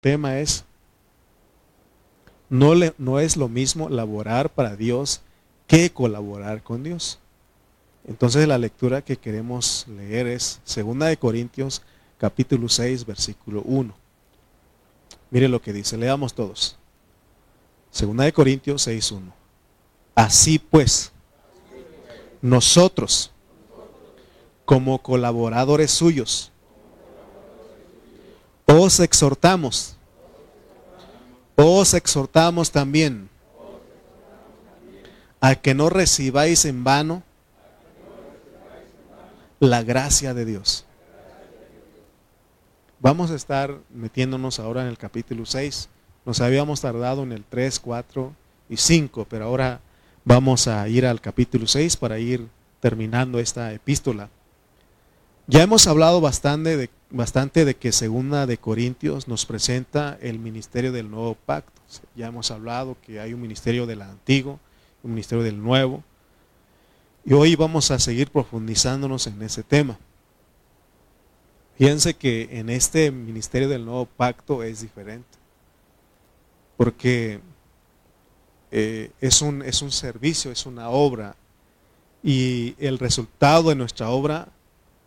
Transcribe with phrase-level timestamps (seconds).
[0.00, 0.64] tema es,
[2.48, 5.20] no, le, no es lo mismo laborar para Dios
[5.66, 7.18] que colaborar con Dios.
[8.06, 11.82] Entonces la lectura que queremos leer es 2 de Corintios
[12.18, 13.94] capítulo 6 versículo 1.
[15.30, 16.76] Mire lo que dice, leamos todos.
[17.98, 19.32] 2 de Corintios 6 1.
[20.14, 21.12] Así pues,
[22.42, 23.30] nosotros
[24.64, 26.50] como colaboradores suyos
[28.72, 29.96] os exhortamos,
[31.56, 33.28] os exhortamos también
[35.40, 37.22] a que no recibáis en vano
[39.58, 40.84] la gracia de Dios.
[43.00, 45.88] Vamos a estar metiéndonos ahora en el capítulo 6.
[46.24, 48.32] Nos habíamos tardado en el 3, 4
[48.68, 49.80] y 5, pero ahora
[50.24, 52.46] vamos a ir al capítulo 6 para ir
[52.78, 54.28] terminando esta epístola.
[55.50, 61.34] Ya hemos hablado bastante de, que Segunda de Corintios nos presenta el ministerio del nuevo
[61.34, 61.82] pacto.
[62.14, 64.60] Ya hemos hablado que hay un ministerio del antiguo,
[65.02, 66.04] un ministerio del nuevo.
[67.24, 69.98] Y hoy vamos a seguir profundizándonos en ese tema.
[71.76, 75.36] Fíjense que en este ministerio del nuevo pacto es diferente.
[76.76, 77.40] Porque
[78.70, 81.34] eh, es, un, es un servicio, es una obra.
[82.22, 84.46] Y el resultado de nuestra obra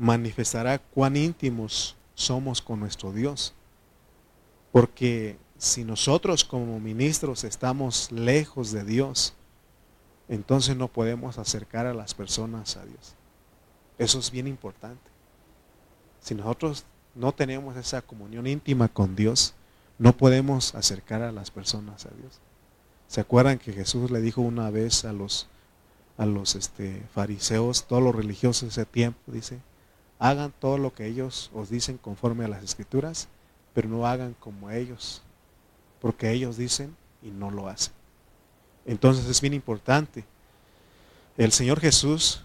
[0.03, 3.53] manifestará cuán íntimos somos con nuestro Dios.
[4.73, 9.33] Porque si nosotros como ministros estamos lejos de Dios,
[10.27, 13.13] entonces no podemos acercar a las personas a Dios.
[13.97, 15.09] Eso es bien importante.
[16.19, 16.83] Si nosotros
[17.15, 19.53] no tenemos esa comunión íntima con Dios,
[19.99, 22.39] no podemos acercar a las personas a Dios.
[23.07, 25.47] ¿Se acuerdan que Jesús le dijo una vez a los,
[26.17, 29.59] a los este, fariseos, todos los religiosos de ese tiempo, dice,
[30.23, 33.27] hagan todo lo que ellos os dicen conforme a las escrituras,
[33.73, 35.21] pero no hagan como ellos,
[35.99, 37.91] porque ellos dicen y no lo hacen.
[38.85, 40.23] Entonces es bien importante.
[41.35, 42.41] El Señor Jesús,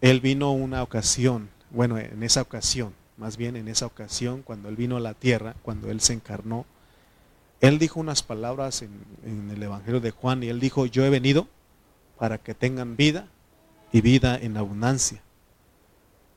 [0.00, 4.76] Él vino una ocasión, bueno, en esa ocasión, más bien en esa ocasión, cuando Él
[4.76, 6.64] vino a la tierra, cuando Él se encarnó,
[7.60, 11.48] Él dijo unas palabras en, el Evangelio de Juan y Él dijo, yo he venido
[12.20, 13.26] para que tengan vida
[13.90, 15.20] y vida en abundancia.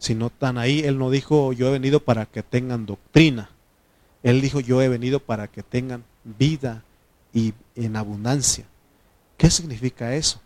[0.03, 3.49] Si no están ahí, Él no dijo, yo he venido para que tengan doctrina.
[4.21, 6.83] Él dijo, yo he venido para que tengan vida
[7.31, 8.65] y en abundancia.
[9.37, 10.41] ¿Qué significa eso?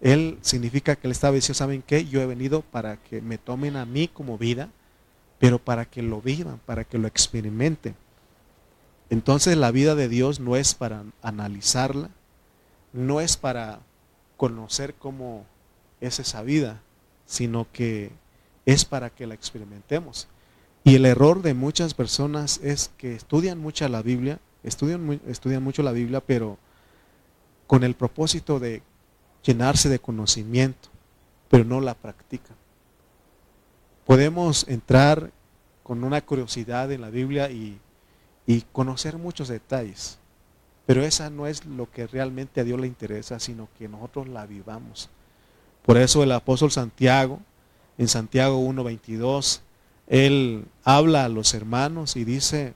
[0.00, 2.04] Él significa que él estaba diciendo, ¿saben qué?
[2.04, 4.68] Yo he venido para que me tomen a mí como vida,
[5.40, 7.96] pero para que lo vivan, para que lo experimenten.
[9.10, 12.10] Entonces la vida de Dios no es para analizarla,
[12.92, 13.80] no es para
[14.36, 15.44] conocer cómo
[16.06, 16.80] es esa vida,
[17.26, 18.10] sino que
[18.66, 20.28] es para que la experimentemos.
[20.84, 25.82] Y el error de muchas personas es que estudian mucho la Biblia, estudian, estudian mucho
[25.82, 26.58] la Biblia, pero
[27.66, 28.82] con el propósito de
[29.42, 30.88] llenarse de conocimiento,
[31.48, 32.56] pero no la practican.
[34.04, 35.32] Podemos entrar
[35.82, 37.78] con una curiosidad en la Biblia y,
[38.46, 40.18] y conocer muchos detalles,
[40.86, 44.44] pero esa no es lo que realmente a Dios le interesa, sino que nosotros la
[44.44, 45.08] vivamos.
[45.84, 47.40] Por eso el apóstol Santiago,
[47.98, 49.60] en Santiago 1.22,
[50.06, 52.74] él habla a los hermanos y dice,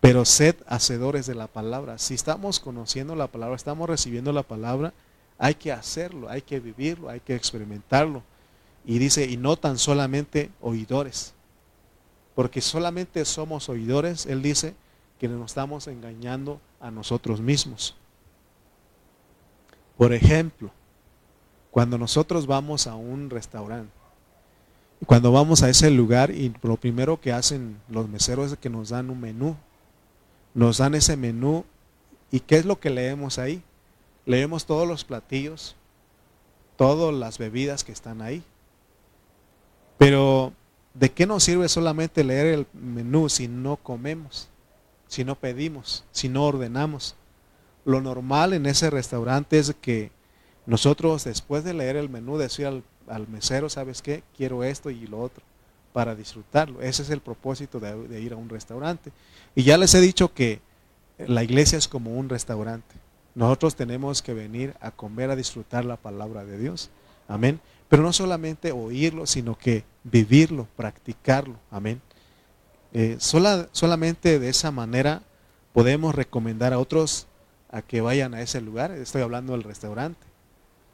[0.00, 1.98] pero sed hacedores de la palabra.
[1.98, 4.92] Si estamos conociendo la palabra, estamos recibiendo la palabra,
[5.38, 8.22] hay que hacerlo, hay que vivirlo, hay que experimentarlo.
[8.84, 11.34] Y dice, y no tan solamente oidores,
[12.34, 14.74] porque solamente somos oidores, él dice
[15.18, 17.94] que nos estamos engañando a nosotros mismos.
[19.96, 20.72] Por ejemplo,
[21.70, 23.92] cuando nosotros vamos a un restaurante,
[25.06, 28.90] cuando vamos a ese lugar y lo primero que hacen los meseros es que nos
[28.90, 29.56] dan un menú,
[30.52, 31.64] nos dan ese menú
[32.30, 33.62] y ¿qué es lo que leemos ahí?
[34.26, 35.74] Leemos todos los platillos,
[36.76, 38.44] todas las bebidas que están ahí.
[39.96, 40.52] Pero
[40.94, 44.48] ¿de qué nos sirve solamente leer el menú si no comemos,
[45.06, 47.14] si no pedimos, si no ordenamos?
[47.84, 50.10] Lo normal en ese restaurante es que
[50.70, 54.22] nosotros después de leer el menú decir al, mesero, ¿sabes qué?
[54.36, 55.42] Quiero esto y lo otro
[55.92, 56.80] para disfrutarlo.
[56.80, 59.10] Ese es el propósito de, ir a un restaurante.
[59.56, 60.60] Y ya les he dicho que
[61.18, 62.94] la iglesia es como un restaurante.
[63.34, 66.88] Nosotros tenemos que venir a comer, a disfrutar la palabra de Dios.
[67.26, 67.60] Amén.
[67.88, 71.56] Pero no solamente oírlo, sino que vivirlo, practicarlo.
[71.72, 72.00] Amén.
[72.92, 75.22] Eh, solamente de esa manera
[75.72, 77.26] podemos recomendar a otros
[77.72, 78.92] a que vayan a ese lugar.
[78.92, 80.29] Estoy hablando del restaurante.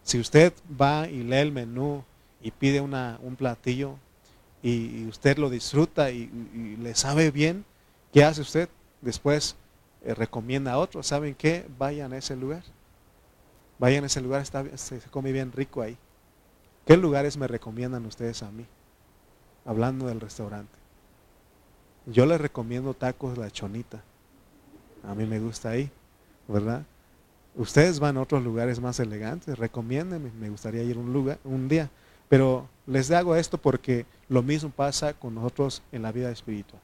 [0.06, 2.04] Si usted va y lee el menú
[2.40, 3.96] y pide una, un platillo
[4.62, 6.30] y, usted lo disfruta y,
[6.80, 7.64] le sabe bien
[8.12, 8.68] ¿Qué hace usted?
[9.02, 9.56] Después
[10.04, 11.66] eh, recomienda a otros, ¿saben qué?
[11.76, 12.62] Vayan a ese lugar.
[13.80, 15.98] Vayan a ese lugar, está, se come bien rico ahí.
[16.86, 18.64] ¿Qué lugares me recomiendan ustedes a mí?
[19.64, 20.78] Hablando del restaurante.
[22.06, 24.02] Yo les recomiendo tacos La Chonita.
[25.04, 25.90] A mí me gusta ahí,
[26.46, 26.84] ¿verdad?
[27.56, 31.90] Ustedes van a otros lugares más elegantes, recomiéndenme, me gustaría ir un lugar un día,
[32.28, 36.80] pero les hago esto porque lo mismo pasa con nosotros en la vida espiritual.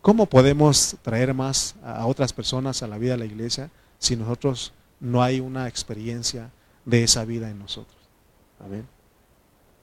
[0.00, 4.72] ¿Cómo podemos traer más a otras personas a la vida de la iglesia si nosotros
[5.00, 6.50] no hay una experiencia
[6.84, 7.98] de esa vida en nosotros?
[8.60, 8.86] Amén.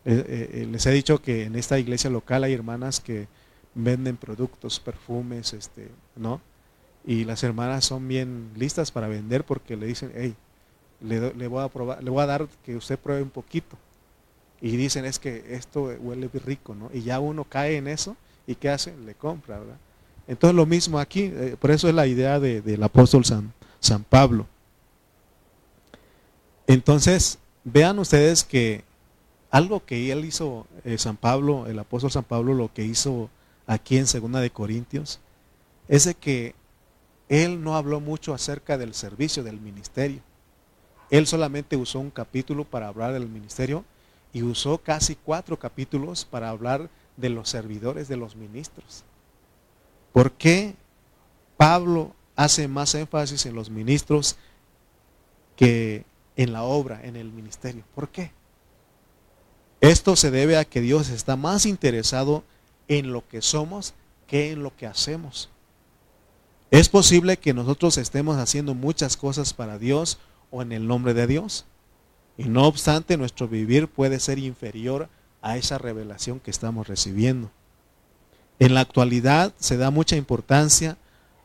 [0.05, 3.27] Eh, eh, eh, les he dicho que en esta iglesia local hay hermanas que
[3.75, 6.41] venden productos, perfumes, este, ¿no?
[7.07, 10.35] Y las hermanas son bien listas para vender porque le dicen, hey,
[10.99, 13.77] le, voy a probar, le voy a dar que usted pruebe un poquito.
[14.59, 16.89] Y dicen, es que esto huele rico, ¿no?
[16.93, 18.93] Y ya uno cae en eso y ¿qué hace?
[18.97, 19.77] Le compra, ¿verdad?
[20.27, 24.45] Entonces lo mismo aquí, eh, por eso es la idea del apóstol San, San Pablo.
[26.65, 28.83] Entonces, vean ustedes que
[29.49, 33.29] algo que él hizo, eh, San Pablo, el apóstol San Pablo, lo que hizo
[33.65, 35.21] aquí en Segunda de Corintios,
[35.87, 36.53] es de que
[37.29, 40.21] él no habló mucho acerca del servicio, del ministerio.
[41.09, 43.85] Él solamente usó un capítulo para hablar del ministerio
[44.33, 49.03] y usó casi cuatro capítulos para hablar de los servidores, de los ministros.
[50.13, 50.75] ¿Por qué
[51.57, 54.37] Pablo hace más énfasis en los ministros
[55.55, 57.83] que en la obra, en el ministerio?
[57.95, 58.31] ¿Por qué?
[59.81, 62.43] Esto se debe a que Dios está más interesado
[62.87, 63.93] en lo que somos
[64.27, 65.49] que en lo que hacemos.
[66.69, 70.19] Es posible que nosotros estemos haciendo muchas cosas para Dios
[70.51, 71.65] o en el nombre de Dios.
[72.37, 75.07] Y no obstante, nuestro vivir puede ser inferior
[75.41, 77.49] a esa revelación que estamos recibiendo.
[78.59, 80.97] En la actualidad se da mucha importancia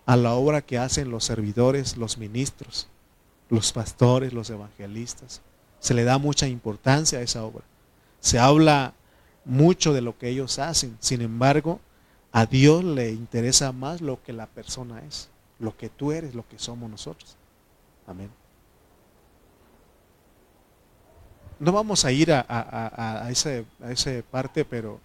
[0.06, 2.88] a la obra que hacen los servidores, los ministros,
[3.48, 5.40] los pastores, los evangelistas.
[5.78, 7.64] Se le da mucha importancia a esa obra.
[8.20, 8.94] Se habla
[9.44, 10.96] mucho de lo que ellos hacen.
[11.00, 11.80] Sin embargo,
[12.32, 16.48] a Dios le interesa más lo que la persona es, lo que tú eres, lo
[16.48, 17.36] que somos nosotros.
[18.06, 18.30] Amén.
[21.58, 23.62] No vamos a ir a, a, esa,
[24.30, 24.98] parte, pero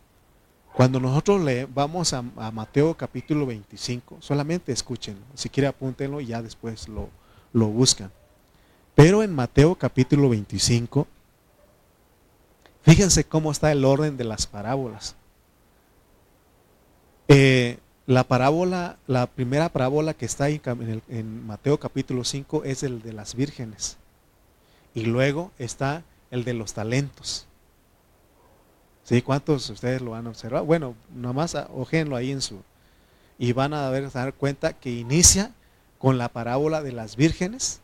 [0.74, 6.42] cuando nosotros le vamos a, Mateo capítulo 25, solamente escuchen, si quiere apúntenlo y ya
[6.42, 7.10] después lo,
[7.52, 8.10] lo buscan.
[8.96, 11.06] Pero en Mateo capítulo 25,
[12.84, 15.17] fíjense cómo está el orden de las parábolas.
[17.28, 23.02] Eh, la parábola, la primera parábola que está en, en Mateo capítulo 5 es el
[23.02, 23.98] de las vírgenes.
[24.94, 27.48] Y luego está el de los talentos.
[29.04, 29.22] ¿Sí?
[29.22, 30.66] ¿Cuántos de ustedes lo han observado?
[30.66, 32.62] Bueno, nomás ojenlo ahí en su...
[33.40, 35.54] Y van a ver, dar cuenta que inicia
[35.98, 37.82] con la parábola de las vírgenes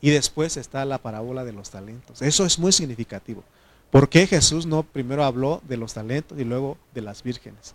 [0.00, 2.22] y después está la parábola de los talentos.
[2.22, 3.42] Eso es muy significativo.
[3.90, 7.74] ¿Por qué Jesús no primero habló de los talentos y luego de las vírgenes?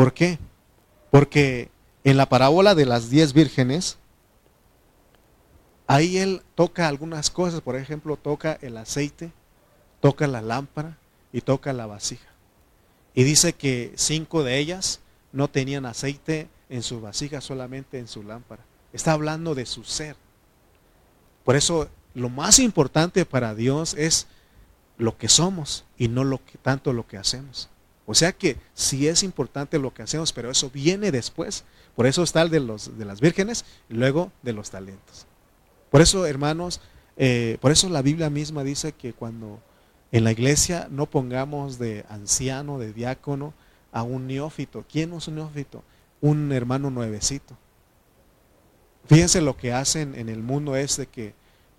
[0.00, 0.38] ¿Por qué?
[1.10, 1.68] Porque
[2.04, 3.98] en la parábola de las diez vírgenes,
[5.86, 9.30] ahí él toca algunas cosas, por ejemplo, toca el aceite,
[10.00, 10.96] toca la lámpara,
[11.34, 12.30] y toca la vasija.
[13.12, 15.00] Y dice que cinco de ellas
[15.32, 18.64] no tenían aceite en su vasija, solamente en su lámpara.
[18.94, 20.16] Está hablando de su ser.
[21.44, 24.28] Por eso lo más importante para Dios es
[24.96, 27.68] lo que somos y no lo que, tanto lo que hacemos.
[28.10, 31.62] O sea que sí es importante lo que hacemos, pero eso viene después.
[31.94, 35.26] Por eso está el de, los, de las vírgenes y luego de los talentos.
[35.90, 36.80] Por eso, hermanos,
[37.16, 39.60] eh, por eso la Biblia misma dice que cuando
[40.10, 43.54] en la iglesia no pongamos de anciano, de diácono,
[43.92, 44.84] a un neófito.
[44.90, 45.84] ¿Quién es un neófito?
[46.20, 47.56] Un hermano nuevecito.
[49.06, 51.34] Fíjense lo que hacen en el mundo es de que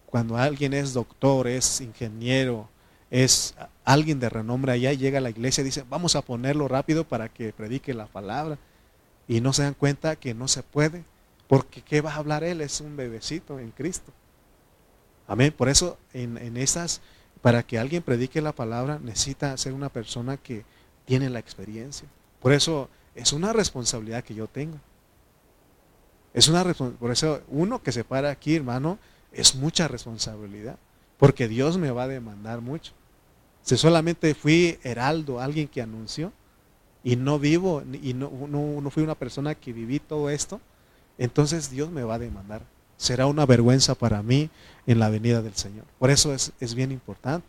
[0.05, 2.69] cuando alguien es doctor, es ingeniero,
[3.11, 7.03] es alguien de renombre allá, llega a la iglesia y dice, vamos a ponerlo rápido
[7.03, 8.57] para que predique la palabra.
[9.27, 11.03] Y no se dan cuenta que no se puede,
[11.47, 12.61] porque ¿qué va a hablar él?
[12.61, 14.11] Es un bebecito en Cristo.
[15.27, 15.53] Amén.
[15.55, 17.01] Por eso en, en esas
[17.41, 20.63] para que alguien predique la palabra necesita ser una persona que
[21.05, 22.07] tiene la experiencia.
[22.39, 24.77] Por eso es una responsabilidad que yo tengo.
[26.33, 28.97] Es una por eso uno que se para aquí, hermano,
[29.31, 30.77] es mucha responsabilidad,
[31.17, 32.93] porque Dios me va a demandar mucho.
[33.63, 36.31] Si solamente fui heraldo, alguien que anunció,
[37.03, 40.61] y no vivo, y no, no, no fui una persona que viví todo esto,
[41.17, 42.61] entonces Dios me va a demandar
[43.01, 44.51] será una vergüenza para mí
[44.85, 45.85] en la venida del Señor.
[45.97, 47.47] Por eso es, bien importante.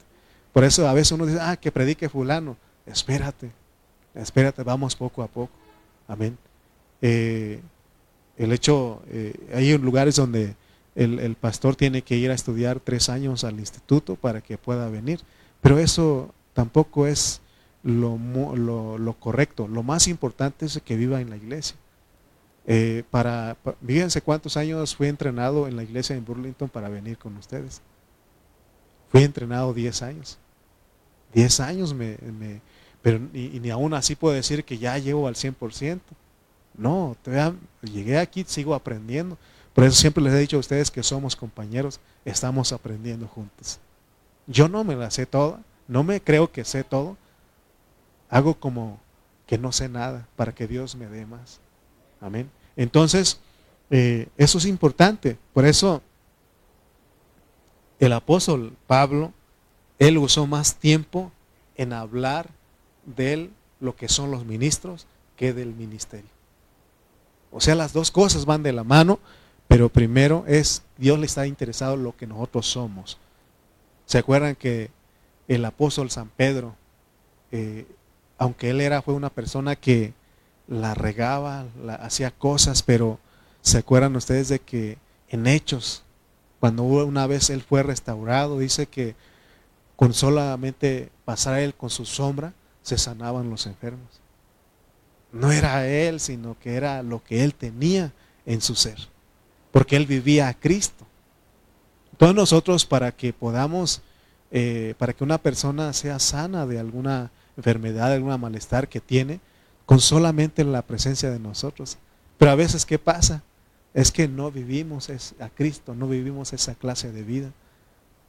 [0.51, 2.57] Por eso a veces uno dice, ah, que predique fulano.
[2.87, 3.51] Espérate,
[4.15, 5.53] espérate, vamos poco a poco.
[6.09, 6.39] Amén.
[7.03, 7.61] Eh,
[8.39, 10.57] El hecho, eh, hay lugares donde
[10.95, 15.21] el, pastor tiene que ir a estudiar tres años al instituto para que pueda venir,
[15.63, 17.41] pero eso tampoco es
[17.83, 18.19] lo,
[18.57, 19.69] lo, correcto.
[19.69, 21.77] Lo más importante es que viva en la iglesia.
[22.67, 27.37] Eh, para, fíjense cuántos años fui entrenado en la iglesia en Burlington para venir con
[27.37, 27.81] ustedes.
[29.11, 30.39] Fui entrenado 10 años.
[31.33, 32.19] 10 años me,
[33.01, 36.01] pero y, ni aún así puedo decir que ya llevo al 100%.
[36.77, 37.17] No,
[37.83, 39.39] llegué aquí, sigo aprendiendo.
[39.75, 43.79] Por eso siempre les he dicho a ustedes que somos compañeros, estamos aprendiendo juntos.
[44.47, 47.17] Yo no me la sé toda, no me creo que sé todo.
[48.29, 48.99] Hago como
[49.47, 51.61] que no sé nada para que Dios me dé más.
[52.21, 52.51] Amén.
[52.77, 53.41] Entonces,
[53.91, 55.37] eh, eso es importante.
[55.53, 56.03] Por eso
[57.99, 59.33] el apóstol Pablo,
[59.99, 61.31] él usó más tiempo
[61.77, 62.49] en hablar
[63.05, 65.07] de lo que son los ministros
[65.37, 66.31] que del ministerio.
[67.53, 69.21] O sea, las dos cosas van de la mano,
[69.69, 73.19] pero primero es, Dios le está interesado en lo que nosotros somos.
[74.13, 74.91] ¿Se acuerdan que
[75.49, 76.77] el apóstol San Pedro,
[77.51, 77.87] eh,
[78.37, 80.13] aunque él era, fue una persona que
[80.69, 81.65] la regaba,
[81.99, 83.19] hacía cosas, pero
[83.63, 84.99] ¿se acuerdan ustedes de que
[85.31, 86.03] en Hechos,
[86.61, 89.15] cuando una vez él fue restaurado, dice que
[89.97, 92.53] con solamente pasar él con su sombra,
[92.83, 94.21] se sanaban los enfermos?
[95.33, 98.13] No era él, sino que era lo que él tenía
[98.45, 98.99] en su ser,
[99.71, 101.07] porque él vivía a Cristo.
[102.23, 104.01] Todos nosotros para que podamos,
[104.53, 109.41] eh, para que una persona sea sana de alguna enfermedad, de alguna malestar que tiene,
[109.87, 111.99] con solamente la presencia de nosotros.
[112.39, 113.43] Pero a veces, ¿qué pasa?
[113.93, 115.11] Es que no vivimos
[115.41, 117.51] a Cristo, no vivimos esa clase de vida.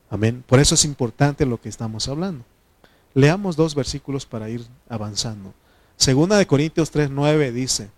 [0.09, 0.43] Amén.
[0.47, 2.43] Por eso es importante lo que estamos hablando.
[3.13, 5.53] Leamos dos versículos para ir avanzando.
[5.97, 7.91] Segunda de Corintios 3.9 dice,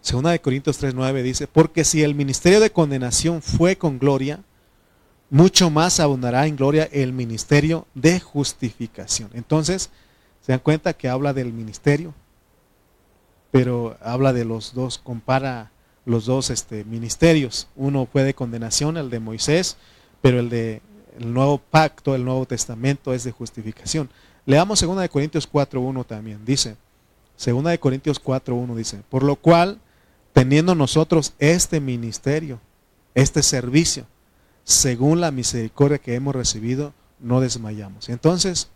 [0.00, 4.40] Segunda de Corintios 3.9 dice, porque si el ministerio de condenación fue con gloria,
[5.28, 9.30] mucho más abundará en gloria el ministerio de justificación.
[9.34, 9.90] Entonces,
[10.40, 12.14] se dan cuenta que habla del ministerio,
[13.50, 15.70] pero habla de los dos, compara
[16.04, 17.68] los dos este, ministerios.
[17.76, 19.76] Uno fue de condenación, el de Moisés,
[20.22, 20.82] pero el de
[21.18, 24.08] el nuevo pacto, el Nuevo Testamento es de justificación.
[24.46, 26.44] Leamos 2 Corintios 4.1 también.
[26.44, 26.76] Dice,
[27.44, 29.78] 2 Corintios 4.1 dice, por lo cual,
[30.32, 32.60] teniendo nosotros este ministerio,
[33.14, 34.06] este servicio,
[34.64, 38.08] según la misericordia que hemos recibido, no desmayamos.
[38.08, 38.70] Entonces,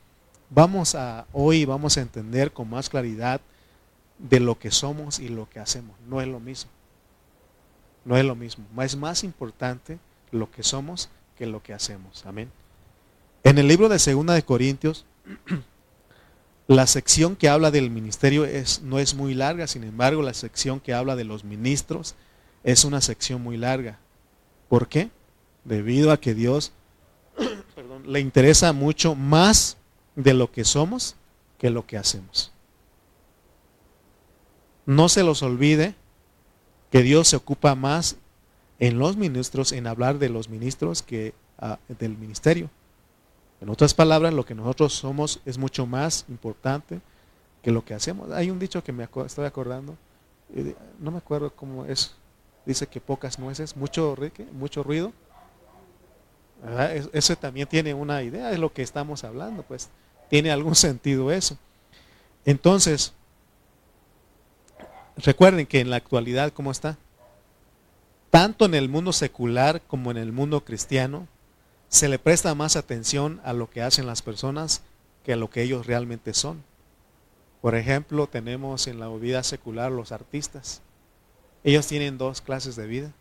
[0.50, 3.40] vamos a hoy vamos a entender con más claridad
[4.18, 5.96] de lo que somos y lo que hacemos.
[6.08, 6.70] No es lo mismo.
[8.04, 8.64] No es lo mismo.
[8.82, 9.99] Es más importante
[10.30, 12.25] lo que somos que lo que hacemos.
[12.26, 12.50] Amén.
[13.42, 15.04] En el libro de Segunda de Corintios,
[16.66, 20.80] la sección que habla del ministerio es, no es muy larga, sin embargo, la sección
[20.80, 22.14] que habla de los ministros
[22.62, 23.99] es una sección muy larga.
[24.68, 25.11] ¿Por qué?
[25.64, 26.73] Debido a que Dios
[28.06, 29.76] le interesa mucho más
[30.16, 31.16] de lo que somos
[31.59, 32.50] que lo que hacemos.
[34.87, 35.94] No se los olvide
[36.90, 38.16] que Dios se ocupa más
[38.78, 42.71] en los ministros, en hablar de los ministros que ah, del ministerio.
[43.61, 47.00] En otras palabras, lo que nosotros somos es mucho más importante
[47.62, 48.30] que lo que hacemos.
[48.32, 49.96] Hay un dicho que me estoy acordando,
[51.00, 52.14] no me acuerdo cómo es,
[52.66, 54.16] dice que pocas nueces, mucho,
[54.52, 55.12] mucho ruido.
[57.12, 59.88] Eso también tiene una idea, es lo que estamos hablando, pues
[60.28, 61.56] tiene algún sentido eso.
[62.44, 63.14] Entonces,
[65.16, 66.99] recuerden que en la actualidad, ¿cómo está?
[68.34, 71.28] tanto en el mundo secular como en el mundo cristiano,
[71.94, 74.82] se le presta más atención a lo que hacen las personas
[75.22, 76.64] que a lo que ellos realmente son.
[77.60, 80.82] Por ejemplo, tenemos en la vida secular los artistas.
[81.62, 83.12] Ellos tienen dos clases de vida,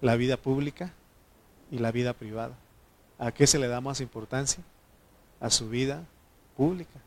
[0.00, 0.92] la vida pública
[1.72, 2.54] y la vida privada.
[3.18, 4.62] ¿A qué se le da más importancia?
[5.40, 6.04] A su vida
[6.56, 7.00] pública,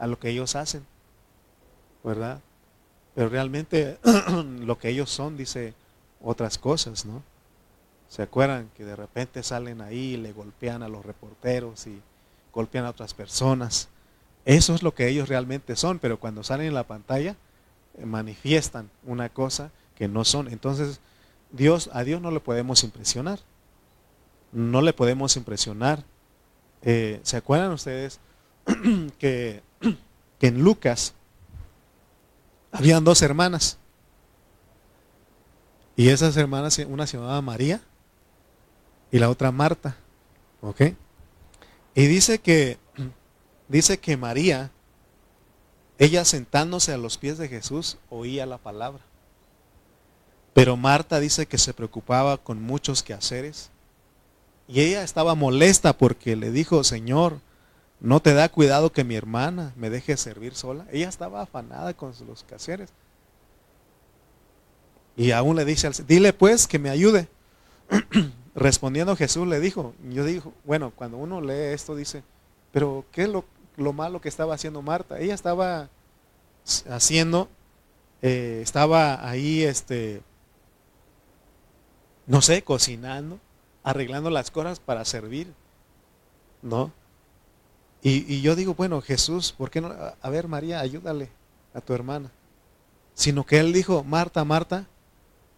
[0.00, 0.84] a lo que ellos hacen,
[2.02, 2.40] ¿verdad?
[3.14, 4.00] Pero realmente
[4.58, 5.74] lo que ellos son, dice
[6.20, 7.22] otras cosas, ¿no?
[8.08, 12.00] ¿Se acuerdan que de repente salen ahí y le golpean a los reporteros y
[12.52, 13.88] golpean a otras personas?
[14.44, 17.36] Eso es lo que ellos realmente son, pero cuando salen en la pantalla
[17.98, 20.48] eh, manifiestan una cosa que no son.
[20.48, 21.00] Entonces,
[21.50, 23.40] Dios, a Dios no le podemos impresionar.
[24.52, 26.04] No le podemos impresionar.
[26.82, 28.20] Eh, ¿Se acuerdan ustedes
[29.18, 29.62] que,
[30.38, 31.12] que en Lucas
[32.70, 33.78] habían dos hermanas?
[35.96, 37.80] Y esas hermanas, una se llamaba María
[39.10, 39.96] y la otra Marta.
[40.60, 40.82] ¿Ok?
[41.94, 42.78] Y dice que,
[43.68, 44.70] dice que María,
[45.98, 49.02] ella sentándose a los pies de Jesús, oía la palabra.
[50.52, 53.70] Pero Marta dice que se preocupaba con muchos quehaceres.
[54.68, 57.40] Y ella estaba molesta porque le dijo, Señor,
[58.00, 60.86] no te da cuidado que mi hermana me deje servir sola.
[60.90, 62.90] Ella estaba afanada con los quehaceres.
[65.16, 67.28] Y aún le dice, dile pues que me ayude.
[68.56, 72.22] Respondiendo Jesús le dijo, yo digo, bueno, cuando uno lee esto dice,
[72.72, 73.44] pero ¿qué es lo,
[73.76, 75.18] lo malo que estaba haciendo Marta?
[75.20, 75.90] Ella estaba
[76.88, 77.50] haciendo,
[78.22, 80.22] eh, estaba ahí, este,
[82.26, 83.38] no sé, cocinando,
[83.84, 85.52] arreglando las cosas para servir,
[86.62, 86.90] ¿no?
[88.00, 89.94] Y, y, yo digo, bueno, Jesús, ¿por qué no?
[90.22, 91.28] A ver, María, ayúdale
[91.74, 92.30] a tu hermana.
[93.12, 94.86] Sino que él dijo, Marta, Marta,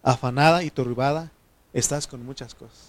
[0.03, 1.31] afanada y turbada,
[1.73, 2.88] estás con muchas cosas.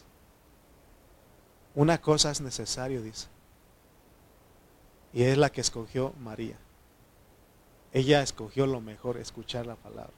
[1.81, 3.29] Una cosa es necesario, dice.
[5.15, 6.59] Y es la que escogió María.
[7.95, 10.13] Ella escogió lo mejor, escuchar la palabra,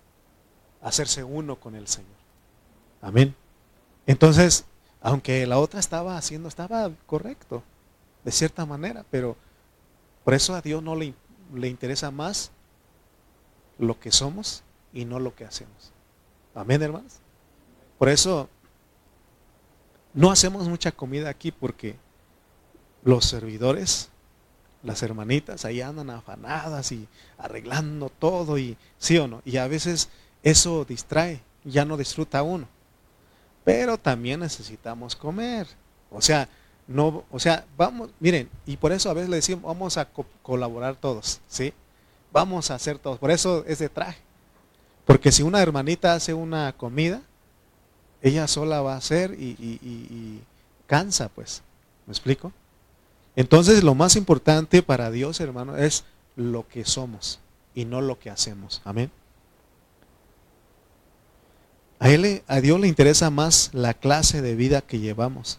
[0.81, 2.17] hacerse uno con el Señor.
[3.01, 3.37] Amén.
[4.09, 4.65] Entonces,
[5.01, 7.63] aunque la otra estaba haciendo, estaba correcto,
[8.25, 9.37] de cierta manera, pero
[10.25, 11.15] por eso a Dios no le,
[11.55, 12.51] le interesa más
[13.79, 15.93] lo que somos y no lo que hacemos.
[16.57, 17.21] Amén, hermanos.
[18.01, 18.49] Por eso
[20.15, 21.97] no hacemos mucha comida aquí porque
[23.05, 24.09] los servidores,
[24.83, 29.43] las hermanitas, ahí andan afanadas y arreglando todo y sí o no.
[29.45, 30.09] Y a veces
[30.43, 32.69] eso distrae, ya no disfruta uno.
[33.65, 35.67] Pero también necesitamos comer.
[36.11, 36.49] O sea,
[36.87, 40.09] no, o sea, vamos, miren, y por eso a veces le decimos, vamos a
[40.43, 41.73] colaborar todos, ¿sí?
[42.33, 43.19] Vamos a hacer todos.
[43.19, 44.21] Por eso es de traje.
[45.05, 47.23] Porque si una hermanita hace una comida,
[48.23, 50.41] ella sola va a hacer y,
[50.87, 51.63] cansa, pues.
[52.07, 52.53] ¿Me explico?
[53.37, 56.05] Entonces lo más importante para Dios, hermano, es
[56.37, 57.41] lo que somos
[57.75, 58.81] y no lo que hacemos.
[58.85, 59.11] Amén.
[61.99, 65.59] A, él, a Dios le interesa más la clase de vida que llevamos.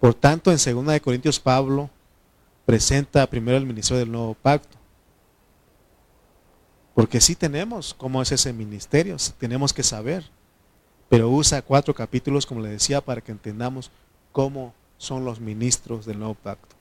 [0.00, 1.90] Por tanto, en 2 Corintios Pablo
[2.64, 4.76] presenta primero el ministerio del nuevo pacto.
[6.94, 10.28] Porque sí tenemos cómo es ese ministerio, tenemos que saber.
[11.08, 13.90] Pero usa cuatro capítulos, como le decía, para que entendamos
[14.32, 16.76] cómo son los ministros del nuevo pacto.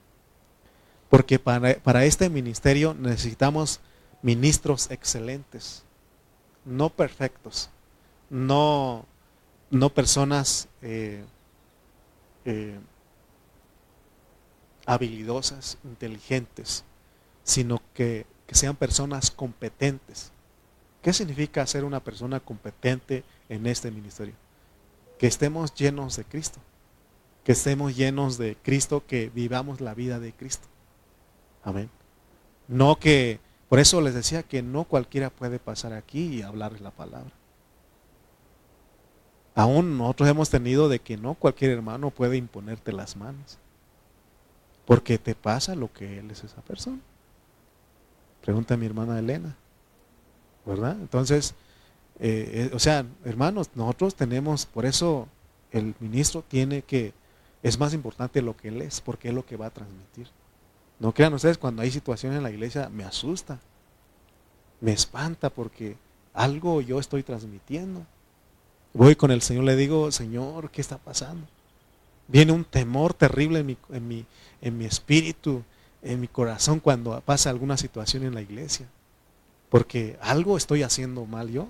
[1.10, 3.80] Porque para, este ministerio necesitamos
[4.22, 5.84] ministros excelentes,
[6.66, 7.70] no perfectos,
[8.30, 9.06] no,
[9.70, 11.24] no personas eh,
[12.44, 12.78] eh,
[14.86, 16.84] habilidosas, inteligentes,
[17.44, 20.32] sino que que sean personas competentes.
[21.02, 24.36] ¿Qué significa ser una persona competente en este ministerio?
[25.18, 26.60] Que estemos llenos de Cristo.
[27.44, 30.68] Que estemos llenos de Cristo, que vivamos la vida de Cristo.
[31.64, 31.90] Amén.
[32.68, 36.92] No que, por eso les decía que no cualquiera puede pasar aquí y hablarles la
[36.92, 37.32] palabra.
[39.56, 43.58] Aún nosotros hemos tenido de que no cualquier hermano puede imponerte las manos.
[44.86, 47.00] Porque te pasa lo que él es esa persona.
[48.42, 49.56] Pregunta a mi hermana Elena.
[50.66, 50.96] ¿Verdad?
[51.02, 51.56] Entonces,
[52.20, 55.28] eh, eh, o sea, hermanos, nosotros tenemos, por eso
[55.72, 57.14] el ministro tiene que,
[57.64, 60.28] es más importante lo que él es, porque es lo que va a transmitir.
[61.00, 63.60] No crean ustedes, cuando hay situaciones en la iglesia, me asusta,
[64.82, 65.96] me espanta porque
[66.34, 68.06] algo yo estoy transmitiendo.
[68.94, 71.48] Voy con el Señor, le digo, Señor, ¿qué está pasando?
[72.28, 74.26] Viene un temor terrible en mi, en mi,
[74.62, 75.64] en mi espíritu
[76.02, 78.88] en mi corazón cuando pasa alguna situación en la iglesia.
[79.70, 81.68] Porque algo estoy haciendo mal yo.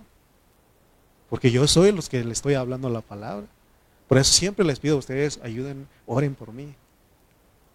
[1.30, 3.46] Porque yo soy los que le estoy hablando la palabra.
[4.08, 6.74] Por eso siempre les pido a ustedes, ayuden, oren por mí.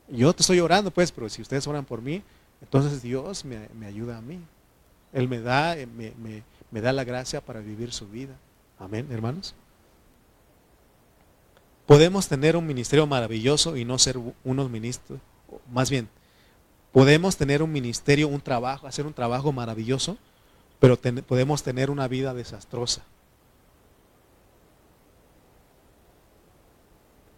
[0.09, 2.23] Yo te estoy orando, pues, pero si ustedes oran por mí,
[2.61, 4.41] entonces Dios me, ayuda a mí.
[5.13, 6.13] Él me da, eh, me,
[6.71, 8.35] me da la gracia para vivir su vida.
[8.79, 9.55] Amén, hermanos.
[11.87, 15.21] Podemos tener un ministerio maravilloso y no ser unos ministros,
[15.71, 16.09] más bien,
[16.93, 20.19] Podemos tener un ministerio, un trabajo, hacer un trabajo maravilloso,
[20.79, 23.03] pero podemos tener una vida desastrosa.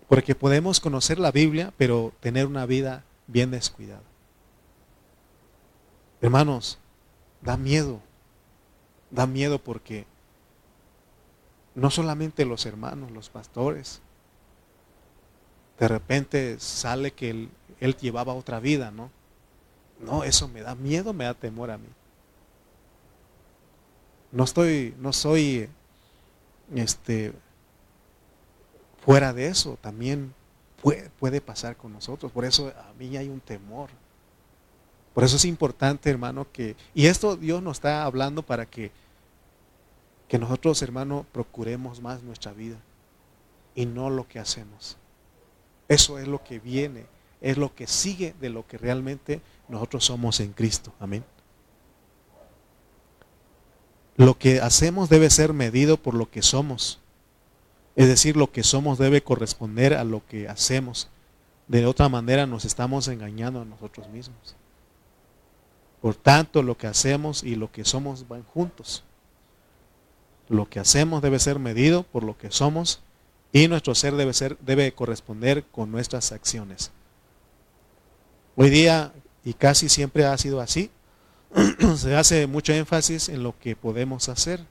[0.09, 4.03] Porque podemos conocer la Biblia, pero tener una vida bien descuidada.
[6.21, 6.79] Hermanos,
[7.41, 8.01] da miedo.
[9.11, 10.07] Da miedo porque
[11.75, 14.01] no solamente los hermanos, los pastores,
[15.79, 17.31] de repente sale que
[17.81, 19.11] él, llevaba otra vida, ¿no?
[20.01, 21.89] No, eso me da miedo, me da temor a mí.
[24.33, 25.69] No estoy, no soy
[26.75, 27.33] este
[29.05, 30.35] fuera de eso, también
[30.83, 32.33] puede, pasar con nosotros.
[32.33, 33.91] Por eso a mí hay un temor.
[35.13, 38.91] Por eso es importante, hermano, que, y esto Dios nos está hablando para que
[40.29, 42.77] que nosotros, hermano, procuremos más nuestra vida
[43.75, 44.97] y no lo que hacemos.
[45.89, 47.07] Eso es lo que viene,
[47.41, 50.93] es lo que sigue de lo que realmente nosotros somos en Cristo.
[50.99, 51.25] Amén.
[54.17, 57.01] Lo que hacemos debe ser medido por lo que somos.
[57.97, 61.09] Es decir, lo que somos debe corresponder a lo que hacemos.
[61.69, 64.57] De otra manera nos estamos engañando a nosotros mismos.
[66.01, 69.05] Por tanto, lo que hacemos y lo que somos van juntos.
[70.49, 73.01] Lo que hacemos debe ser medido por lo que somos
[73.53, 76.91] y nuestro ser debe, ser, debe corresponder con nuestras acciones.
[78.57, 79.13] Hoy día,
[79.45, 80.91] y casi siempre ha sido así,
[81.97, 84.67] se hace mucho énfasis en lo que podemos hacer,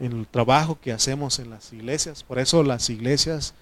[0.00, 2.22] el trabajo que hacemos en las iglesias.
[2.22, 3.54] Por eso las iglesias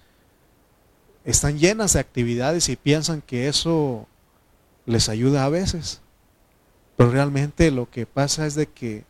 [1.23, 4.07] están llenas de actividades y piensan que eso
[4.85, 6.01] les ayuda a veces.
[6.95, 9.03] Pero realmente lo que pasa es de que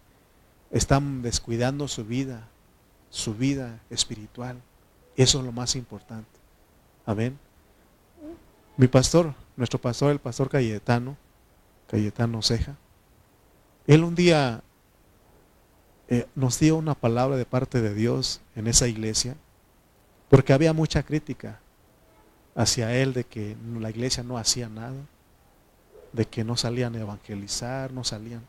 [0.72, 2.48] están descuidando su vida,
[3.10, 4.62] su vida espiritual.
[5.16, 6.30] Eso es lo más importante.
[7.06, 7.38] Amén.
[8.78, 11.16] Mi pastor, nuestro pastor, el pastor Cayetano,
[11.88, 12.76] Cayetano Ceja,
[13.88, 14.64] él un día
[16.08, 19.36] eh, nos dio una palabra de parte de Dios en esa iglesia,
[20.30, 21.60] porque había mucha crítica
[22.56, 24.96] hacia él de que la iglesia no hacía nada,
[26.14, 28.42] de que no salían a evangelizar, no salían.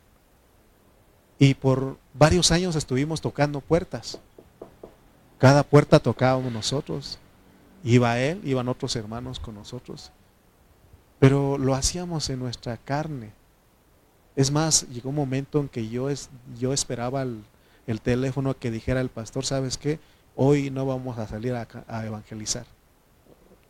[1.39, 4.19] Y por varios años estuvimos tocando puertas.
[5.37, 7.19] Cada puerta tocábamos nosotros.
[7.83, 10.11] Iba él, iban otros hermanos con nosotros.
[11.19, 13.31] Pero lo hacíamos en nuestra carne.
[14.37, 19.01] Es más, llegó un momento en que yo, es, yo esperaba el, teléfono que dijera
[19.01, 19.99] el pastor, ¿sabes qué?
[20.35, 22.67] Hoy no vamos a salir a, evangelizar.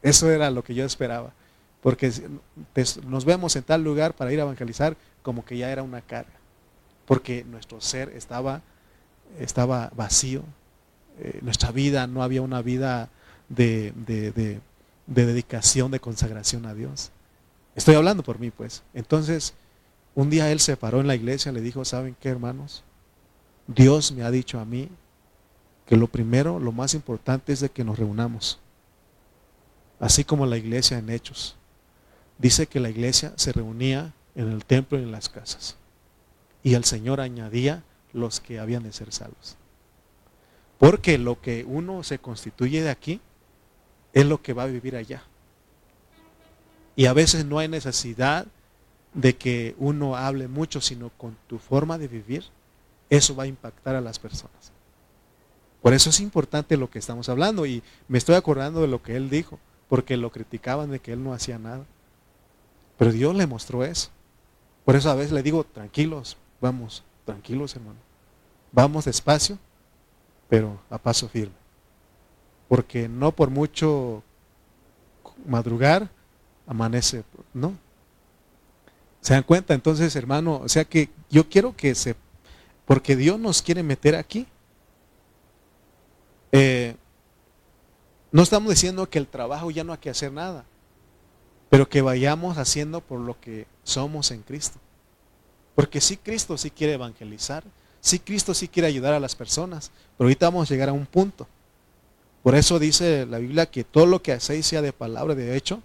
[0.02, 1.32] Eso era lo que yo esperaba.
[1.82, 2.12] Porque
[3.08, 6.34] nos vemos en tal lugar para ir a evangelizar como que ya era una carga.
[7.06, 8.62] Porque nuestro ser estaba,
[9.40, 10.44] estaba vacío.
[11.20, 13.10] Eh, nuestra vida no había una vida
[13.48, 14.60] de, de
[15.06, 17.12] dedicación, de consagración a Dios.
[17.74, 18.84] Estoy hablando por mí, pues.
[18.94, 19.54] Entonces,
[20.18, 22.84] un día él se paró en la iglesia y le dijo, ¿saben qué, hermanos?
[23.68, 24.90] Dios me ha dicho a mí
[25.86, 28.58] que lo primero, lo más importante es de que nos reunamos.
[30.00, 31.56] Así como la iglesia en Hechos
[32.40, 35.78] dice que la iglesia se reunía en el templo y en las casas.
[36.64, 39.56] Y el Señor añadía los que habían de ser salvos.
[40.80, 43.22] Porque lo que uno se constituye de aquí
[44.14, 45.22] es lo que va a vivir allá.
[46.96, 48.48] Y a veces no hay necesidad
[49.18, 52.46] de que uno hable mucho, sino con tu forma de vivir,
[53.10, 54.72] eso va a impactar a las personas.
[55.82, 59.16] Por eso es importante lo que estamos hablando y me estoy acordando de lo que
[59.16, 59.58] él dijo,
[59.90, 61.84] porque lo criticaban de que él no hacía nada.
[62.98, 64.10] Pero Dios le mostró eso.
[64.86, 67.98] Por eso a veces le digo, tranquilos, vamos, tranquilos hermano.
[68.72, 69.58] Vamos despacio,
[70.48, 71.56] pero a paso firme.
[72.68, 74.22] Porque no por mucho
[75.48, 76.12] madrugar,
[76.68, 77.24] amanece,
[77.56, 77.87] ¿no?
[79.28, 79.74] ¿Se dan cuenta?
[79.74, 82.16] Entonces, hermano, o sea que yo quiero que se,
[82.86, 84.48] porque Dios nos quiere meter aquí.
[86.54, 86.96] Eh,
[88.32, 90.64] no estamos diciendo que el trabajo ya no hay que hacer nada
[91.70, 94.80] pero que vayamos haciendo por lo que somos en Cristo.
[95.76, 97.64] Porque si Cristo sí quiere evangelizar,
[98.00, 101.06] si Cristo sí quiere ayudar a las personas, pero ahorita vamos a llegar a un
[101.06, 101.48] punto.
[102.42, 105.82] Por eso dice la Biblia que todo lo que hacéis sea de palabra, de hecho,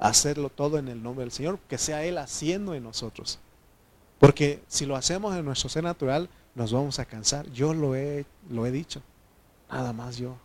[0.00, 3.38] hacerlo todo en el nombre del Señor, que sea Él haciendo en nosotros.
[4.18, 7.48] Porque si lo hacemos en nuestro ser natural, nos vamos a cansar.
[7.52, 9.00] Yo lo he, lo he dicho.
[9.70, 10.36] Nada más yo,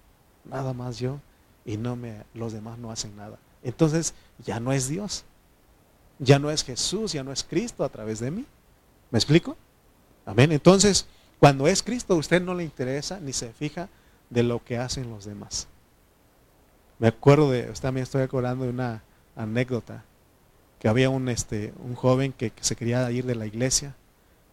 [0.44, 1.20] nada más yo.
[1.66, 4.14] Y no me, los demás no hacen nada entonces
[4.46, 5.26] ya no es Dios.
[6.20, 8.46] Ya no es Jesús, ya no es Cristo a través de mí.
[9.10, 9.58] ¿Me explico?
[10.26, 10.52] Amén.
[10.52, 11.08] Entonces,
[11.40, 13.90] cuando es Cristo, usted no le interesa ni se fija
[14.30, 15.68] de lo que hacen los demás.
[17.00, 19.04] Me acuerdo de, también estoy acordando de una
[19.36, 20.04] anécdota,
[20.80, 23.96] que había un, este, un joven que, se quería ir de la iglesia,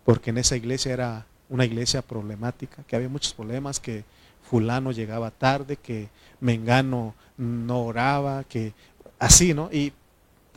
[0.05, 4.05] porque en esa iglesia era una iglesia problemática, que había muchos problemas, que
[4.42, 6.09] fulano llegaba tarde, que
[6.40, 8.73] Mengano no oraba, que
[9.18, 9.68] así, ¿no?
[9.71, 9.92] Y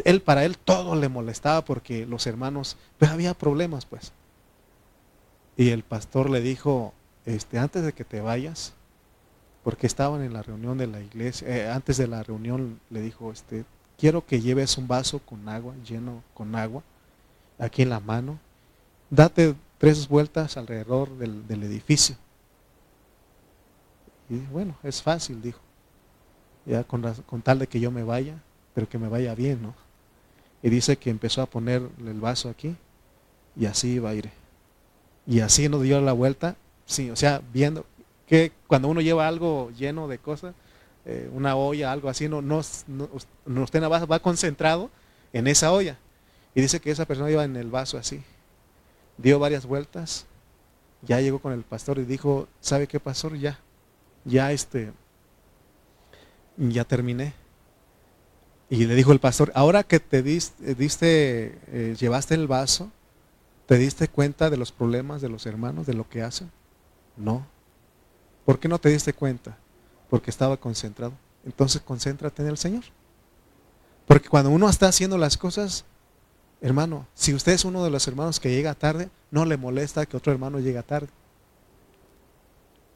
[0.03, 4.11] él, para él todo le molestaba porque los hermanos, pues había problemas, pues.
[5.57, 6.93] Y el pastor le dijo,
[7.25, 8.73] este, antes de que te vayas,
[9.63, 13.31] porque estaban en la reunión de la iglesia, eh, antes de la reunión le dijo,
[13.31, 13.65] este,
[13.97, 16.84] quiero que lleves un vaso con agua, lleno con agua,
[17.60, 18.39] aquí en la mano,
[19.10, 22.15] date tres vueltas alrededor del, edificio.
[24.29, 25.60] Y bueno, es fácil, dijo.
[26.65, 28.41] Ya con, con tal de que yo me vaya,
[28.73, 29.75] pero que me vaya bien, ¿no?
[30.63, 32.75] Y dice que empezó a poner el vaso aquí
[33.55, 34.31] y así iba a ir.
[35.27, 36.55] Y así nos dio la vuelta
[36.86, 37.86] Sí, o sea, viendo
[38.27, 40.53] que cuando uno lleva algo lleno de cosas,
[41.05, 44.89] eh, una olla, algo así, no, no, usted va, concentrado
[45.33, 45.97] en esa olla.
[46.55, 48.23] Y dice que esa persona iba en el vaso así.
[49.17, 50.25] Dio varias vueltas.
[51.01, 53.37] Ya llegó con el pastor y dijo, ¿sabe qué pastor?
[53.37, 53.59] Ya,
[54.23, 54.91] ya este,
[56.57, 57.33] ya terminé.
[58.69, 62.91] Y le dijo el pastor, ahora que te diste, diste eh, llevaste el vaso,
[63.67, 66.49] ¿te diste cuenta de los problemas de los hermanos, de lo que hacen?
[67.15, 67.45] No.
[68.43, 69.57] ¿Por qué no te diste cuenta?
[70.09, 71.13] Porque estaba concentrado.
[71.45, 72.83] Entonces concéntrate en el Señor.
[74.05, 75.85] Porque cuando uno está haciendo las cosas,
[76.61, 80.17] hermano, si usted es uno de los hermanos que llega tarde, no le molesta que
[80.17, 81.07] otro hermano llegue tarde.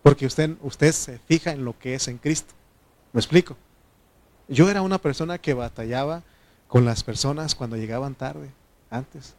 [0.04, 2.54] Porque usted, usted se fija en lo que es en Cristo.
[3.12, 3.58] ¿Me explico?
[4.48, 6.24] Yo era una persona que batallaba
[6.68, 8.52] con las personas cuando llegaban tarde,
[8.90, 9.36] antes.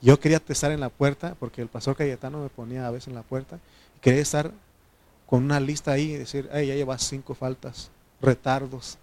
[0.00, 3.14] Yo quería estar en la puerta, porque el pastor Cayetano me ponía a veces en
[3.14, 3.58] la puerta,
[3.96, 4.50] y quería estar
[5.26, 8.98] con una lista ahí y decir, ay, ya llevas cinco faltas, retardos.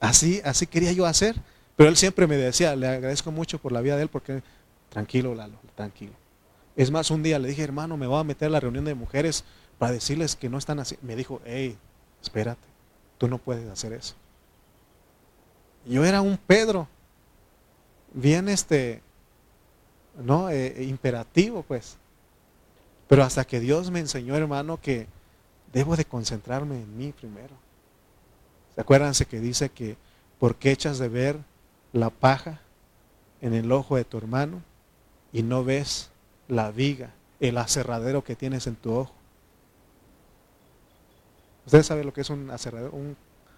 [0.00, 1.36] Así, así quería yo hacer.
[1.76, 4.42] Pero él siempre me decía, le agradezco mucho por la vida de él, porque
[4.90, 6.12] tranquilo, Lalo, tranquilo.
[6.76, 8.94] Es más, un día le dije, hermano, me voy a meter a la reunión de
[8.94, 9.44] mujeres
[9.78, 10.96] para decirles que no están así.
[11.02, 11.76] Me dijo, hey,
[12.22, 12.66] espérate,
[13.18, 14.14] tú no puedes hacer eso.
[15.84, 16.88] Yo era un Pedro,
[18.12, 19.02] bien este,
[20.22, 20.50] ¿no?
[20.50, 21.96] Eh, imperativo, pues.
[23.08, 25.06] Pero hasta que Dios me enseñó, hermano, que
[25.72, 27.54] debo de concentrarme en mí primero.
[28.74, 29.96] ¿Se acuérdense que dice que
[30.38, 31.38] porque echas de ver
[31.92, 32.60] la paja
[33.40, 34.62] en el ojo de tu hermano
[35.32, 36.10] y no ves
[36.48, 39.14] la viga, el aserradero que tienes en tu ojo?
[41.66, 42.92] Ustedes saben lo que es un aserradero,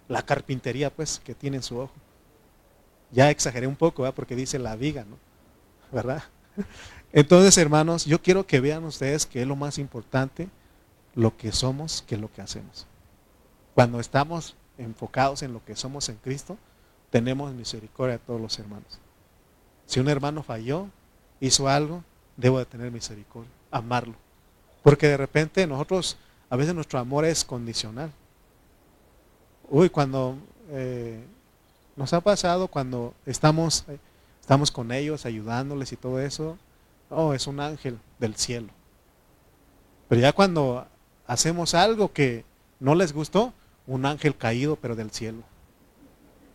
[0.09, 1.95] la carpintería pues que tiene en su ojo.
[3.11, 5.17] Ya exageré un poco, porque dice la viga, ¿no?
[5.93, 6.25] ¿Verdad?
[7.13, 10.49] Entonces, hermanos, yo quiero que vean ustedes que es lo más importante
[11.15, 12.87] lo que somos que lo que hacemos.
[13.75, 16.57] Cuando estamos enfocados en lo que somos en Cristo,
[17.11, 18.99] tenemos misericordia a todos los hermanos.
[19.87, 20.89] Si un hermano falló,
[21.41, 22.03] hizo algo,
[22.37, 24.15] debo de tener misericordia, amarlo.
[24.83, 26.17] Porque de repente nosotros,
[26.51, 28.11] a veces nuestro amor es condicional.
[29.71, 30.37] Uy, cuando
[30.71, 31.25] eh,
[31.97, 33.99] nos ha pasado, cuando estamos, eh,
[34.41, 36.59] estamos con ellos, ayudándoles y todo eso,
[37.11, 38.69] oh, es un ángel del cielo.
[40.09, 40.87] Pero ya cuando
[41.27, 42.45] hacemos algo que
[42.81, 43.53] no les gustó,
[43.87, 45.43] un ángel caído, pero del cielo.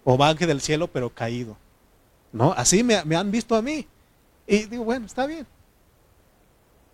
[0.04, 1.58] O ángel del cielo, pero caído.
[2.32, 2.54] ¿No?
[2.54, 3.88] Así me, han visto a mí.
[4.48, 5.46] Y digo, bueno, está bien.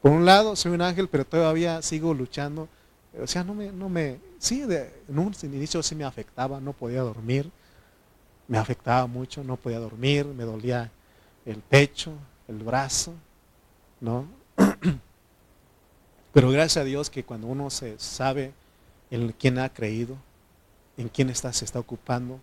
[0.01, 2.67] Por un lado, soy un ángel, pero todavía sigo luchando.
[3.21, 6.73] O sea, no me, no me, sí, de, en un inicio sí me afectaba, no
[6.73, 7.49] podía dormir.
[8.47, 10.91] Me afectaba mucho, no podía dormir, me dolía
[11.45, 12.11] el pecho,
[12.47, 13.13] el brazo,
[13.99, 14.27] ¿no?
[16.35, 18.51] Pero gracias a Dios que cuando uno se sabe
[19.09, 20.17] en quién ha creído,
[20.97, 22.41] en quién está, se está ocupando,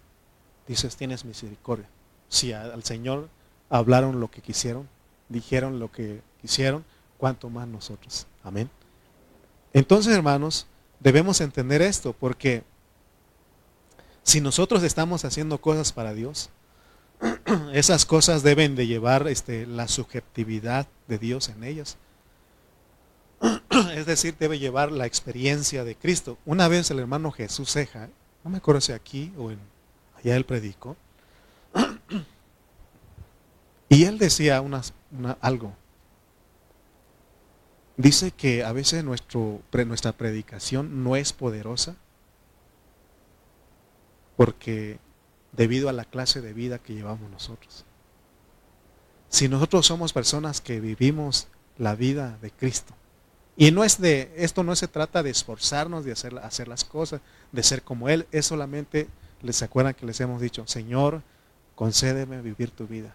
[0.66, 1.84] dices, tienes misericordia.
[2.30, 3.28] Si al Señor
[3.68, 4.88] hablaron lo que quisieron,
[5.28, 6.86] dijeron lo que quisieron,
[7.18, 8.26] cuanto más nosotros.
[8.42, 8.70] Amén.
[9.74, 10.66] Entonces, hermanos,
[10.98, 12.62] debemos entender esto, porque
[14.22, 16.48] si nosotros estamos haciendo cosas para Dios,
[17.74, 21.98] esas cosas deben de llevar este, la subjetividad de Dios en ellas.
[23.94, 26.38] es decir, debe llevar la experiencia de Cristo.
[26.46, 28.08] Una vez el hermano Jesús Ceja,
[28.44, 29.58] no me acuerdo si aquí o en,
[30.16, 30.96] allá él predicó,
[33.88, 34.82] y él decía una,
[35.40, 35.74] algo.
[37.96, 41.96] Dice que a veces nuestra predicación no es poderosa
[44.36, 44.98] porque
[45.52, 47.84] debido a la clase de vida que llevamos nosotros.
[49.28, 52.94] Si nosotros somos personas que vivimos la vida de Cristo,
[53.56, 57.20] y no es de, esto no se trata de esforzarnos de hacer, hacer las cosas,
[57.50, 59.08] de ser como Él, es solamente,
[59.42, 61.22] les acuerdan que les hemos dicho, Señor,
[61.74, 63.14] concédeme vivir tu vida.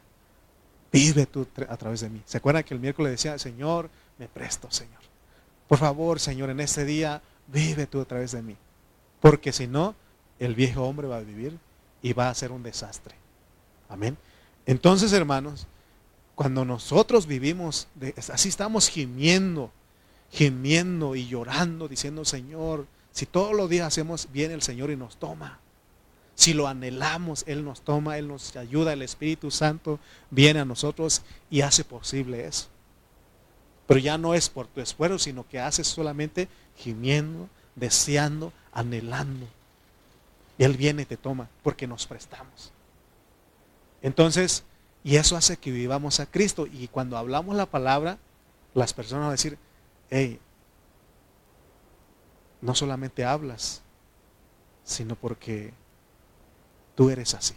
[0.91, 2.21] Vive tú a través de mí.
[2.25, 5.01] ¿Se acuerdan que el miércoles decía, Señor, me presto, Señor?
[5.67, 8.55] Por favor, Señor, en este día, vive tú a través de mí.
[9.19, 9.95] Porque si no,
[10.39, 11.57] el viejo hombre va a vivir
[12.01, 13.15] y va a ser un desastre.
[13.89, 14.17] Amén.
[14.65, 15.67] Entonces, hermanos,
[16.35, 17.87] cuando nosotros vivimos,
[18.31, 19.71] así estamos gimiendo
[20.31, 25.17] gimiendo y llorando, diciendo, Señor, si todos los días hacemos bien el Señor y nos
[25.17, 25.59] toma.
[26.35, 31.23] Si lo anhelamos, Él nos toma, Él nos ayuda, el Espíritu Santo viene a nosotros
[31.49, 32.67] y hace posible eso.
[33.87, 39.47] Pero ya no es por tu esfuerzo, sino que haces solamente gimiendo, deseando, anhelando.
[40.59, 42.71] Y Él viene y te toma porque nos prestamos.
[44.01, 44.63] Entonces,
[45.03, 46.67] y eso hace que vivamos a Cristo.
[46.67, 48.17] Y cuando hablamos la palabra,
[48.73, 49.57] las personas van a decir,
[50.09, 50.39] hey,
[52.61, 53.81] no solamente hablas,
[54.83, 55.73] sino porque
[56.95, 57.55] tú eres así.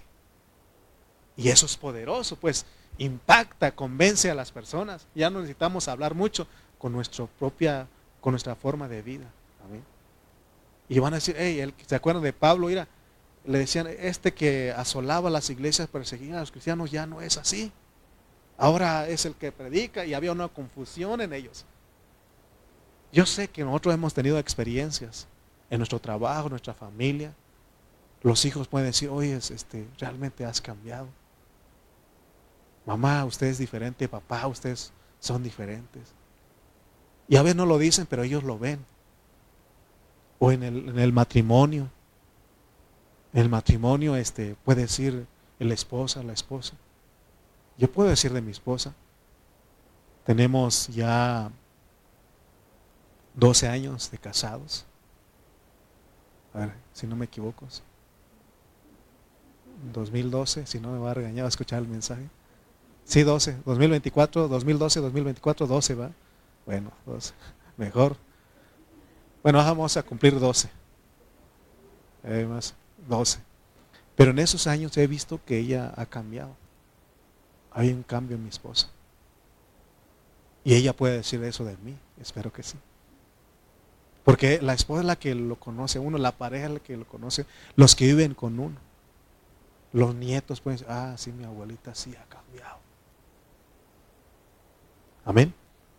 [1.36, 2.66] Y eso es poderoso, pues
[2.98, 5.06] impacta, convence a las personas.
[5.14, 6.46] Ya no necesitamos hablar mucho
[6.78, 7.88] con nuestra propia,
[8.20, 9.26] con nuestra forma de vida.
[10.88, 12.66] Y van a decir, hey, ¿se acuerdan de Pablo?
[12.66, 12.88] Mira,
[13.44, 17.72] le decían, este que asolaba las iglesias, perseguía a los cristianos, ya no es así.
[18.58, 21.64] Ahora es el que predica y había una confusión en ellos.
[23.12, 25.26] Yo sé que nosotros hemos tenido experiencias
[25.68, 27.32] en nuestro trabajo, en nuestra familia.
[28.22, 31.08] Los hijos pueden decir, oye, este, realmente has cambiado.
[32.86, 36.02] Mamá, usted es diferente, papá, ustedes son diferentes.
[37.28, 38.84] Y a veces no lo dicen, pero ellos lo ven.
[40.38, 41.88] O en el, en el matrimonio.
[43.32, 45.26] En el matrimonio este, puede decir
[45.58, 46.74] la esposa, la esposa.
[47.76, 48.94] Yo puedo decir de mi esposa.
[50.24, 51.50] Tenemos ya
[53.34, 54.84] 12 años de casados.
[56.54, 57.66] A ver, si no me equivoco.
[59.92, 62.28] 2012, si no me va a regañar a escuchar el mensaje.
[63.04, 66.10] Sí, 12, 2024, 2012, 2024, 12 va.
[66.66, 67.34] Bueno, 12,
[67.76, 68.16] mejor.
[69.42, 70.68] Bueno, vamos a cumplir 12.
[72.22, 72.74] Además,
[73.08, 73.40] 12.
[74.16, 76.54] Pero en esos años he visto que ella ha cambiado.
[77.72, 78.88] Hay un cambio en mi esposa.
[80.62, 81.96] Y ella puede decir eso de mí.
[82.20, 82.76] Espero que sí.
[84.30, 87.04] Porque la esposa es la que lo conoce uno, la pareja es la que lo
[87.04, 88.76] conoce, los que viven con uno.
[89.92, 92.78] Los nietos pueden decir, ah, sí, mi abuelita sí ha cambiado.
[95.24, 95.52] Amén.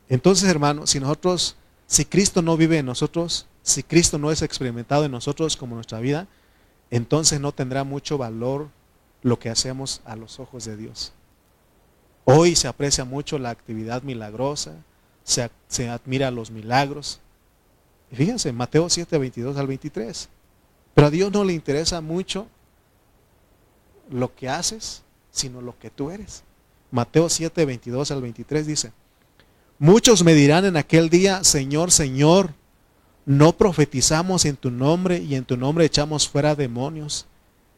[0.08, 5.04] Entonces, hermano, si nosotros, si Cristo no vive en nosotros, si Cristo no es experimentado
[5.04, 6.30] en nosotros como nuestra vida,
[6.90, 8.70] entonces no tendrá mucho valor
[9.24, 11.12] lo que hacemos a los ojos de Dios.
[12.24, 14.76] Hoy se aprecia mucho la actividad milagrosa,
[15.26, 17.20] se, se admira los milagros,
[18.12, 20.30] fíjense, Mateo 7, 22 al 23.
[20.94, 22.48] Pero a Dios no le interesa mucho
[24.10, 26.44] lo que haces, sino lo que tú eres.
[26.92, 28.92] Mateo 7, 22 al 23 dice,
[29.80, 32.54] muchos me dirán en aquel día, Señor, Señor,
[33.26, 37.28] no profetizamos en tu nombre y en tu nombre echamos fuera demonios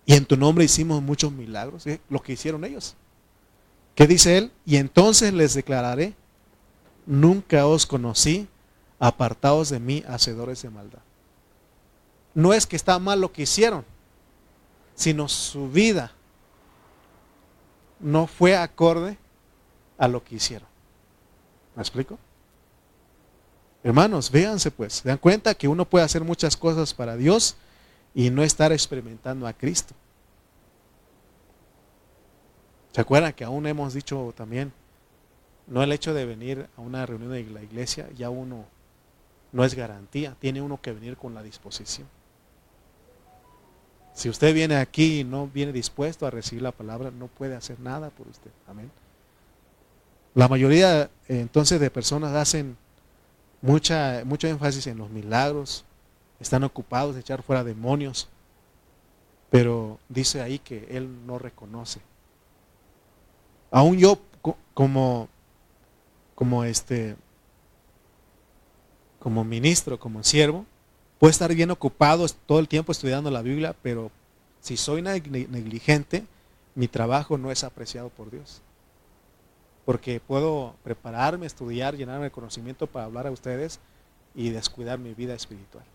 [0.06, 2.96] y en tu nombre hicimos muchos milagros, lo que hicieron ellos.
[3.96, 4.52] ¿Qué dice él?
[4.66, 6.16] Y entonces les declararé,
[7.06, 8.48] nunca os conocí,
[9.04, 11.02] apartados de mí, hacedores de maldad.
[12.34, 13.84] No es que está mal lo que hicieron,
[14.96, 16.14] sino su vida
[18.00, 19.18] no fue acorde
[19.98, 20.70] a lo que hicieron.
[21.76, 22.18] ¿Me explico?
[23.84, 27.58] Hermanos, véanse pues, se dan cuenta que uno puede hacer muchas cosas para Dios
[28.16, 29.94] y no estar experimentando a Cristo.
[32.94, 34.72] ¿Se acuerdan que aún hemos dicho también,
[35.68, 38.72] no el hecho de venir a una reunión de la iglesia, ya uno
[39.54, 42.08] no es garantía, tiene uno que venir con la disposición.
[44.14, 47.80] Si usted viene aquí y no viene dispuesto a recibir la palabra, no puede hacer
[47.80, 48.52] nada por usted.
[48.68, 48.92] Amén.
[50.36, 52.76] La mayoría entonces de personas hacen
[53.62, 55.86] mucha, mucho énfasis en los milagros,
[56.40, 58.28] están ocupados de echar fuera demonios,
[59.50, 62.02] pero dice ahí que él no reconoce.
[63.72, 64.20] Aún yo
[64.74, 65.30] como,
[66.36, 67.16] como este,
[69.24, 70.66] como ministro, como siervo,
[71.18, 74.12] puedo estar bien ocupado todo el tiempo estudiando la Biblia, pero
[74.60, 76.26] si soy negligente,
[76.76, 78.62] mi trabajo no es apreciado por Dios.
[79.86, 83.80] Porque puedo prepararme, estudiar, llenarme de conocimiento para hablar a ustedes
[84.36, 85.86] y descuidar mi vida espiritual.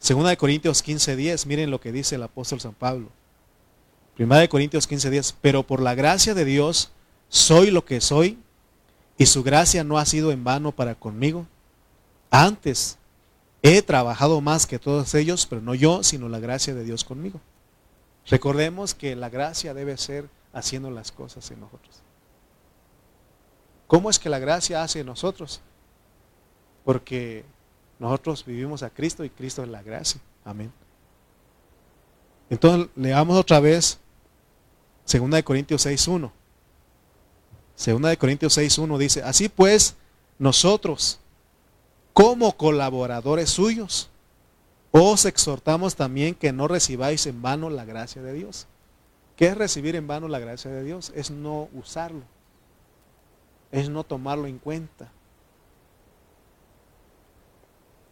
[0.00, 3.10] Segunda de Corintios 15:10, miren lo que dice el apóstol San Pablo.
[4.16, 6.90] Primera de Corintios 15:10, pero por la gracia de Dios
[7.28, 8.38] soy lo que soy
[9.18, 11.46] y su gracia no ha sido en vano para conmigo.
[12.30, 12.96] Antes
[13.62, 17.40] he trabajado más que todos ellos, pero no yo, sino la gracia de Dios conmigo.
[18.26, 21.96] Recordemos que la gracia debe ser haciendo las cosas en nosotros.
[23.88, 25.60] ¿Cómo es que la gracia hace en nosotros?
[26.84, 27.44] Porque
[27.98, 30.20] nosotros vivimos a Cristo y Cristo es la gracia.
[30.44, 30.72] Amén.
[32.50, 33.98] Entonces leamos otra vez
[35.10, 36.30] 2 Corintios 6.1.
[37.78, 39.94] Segunda de Corintios 6.1 dice, así pues,
[40.36, 41.20] nosotros,
[42.12, 44.10] como colaboradores suyos,
[44.90, 48.66] os exhortamos también que no recibáis en vano la gracia de Dios.
[49.36, 51.12] ¿Qué es recibir en vano la gracia de Dios?
[51.14, 52.22] Es no usarlo,
[53.70, 55.12] es no tomarlo en cuenta.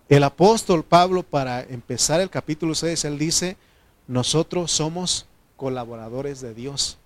[0.08, 3.56] El apóstol Pablo, para empezar el capítulo 6, él dice,
[4.06, 6.98] nosotros somos colaboradores de Dios.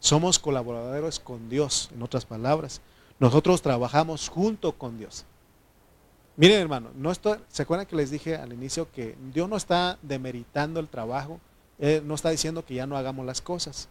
[0.00, 2.80] Somos colaboradores con Dios, en otras palabras.
[3.18, 5.24] Nosotros trabajamos junto con Dios.
[6.36, 9.98] Miren, hermano, no estoy, ¿se acuerdan que les dije al inicio que Dios no está
[10.02, 11.40] demeritando el trabajo?
[11.78, 13.88] no está diciendo que ya no hagamos las cosas,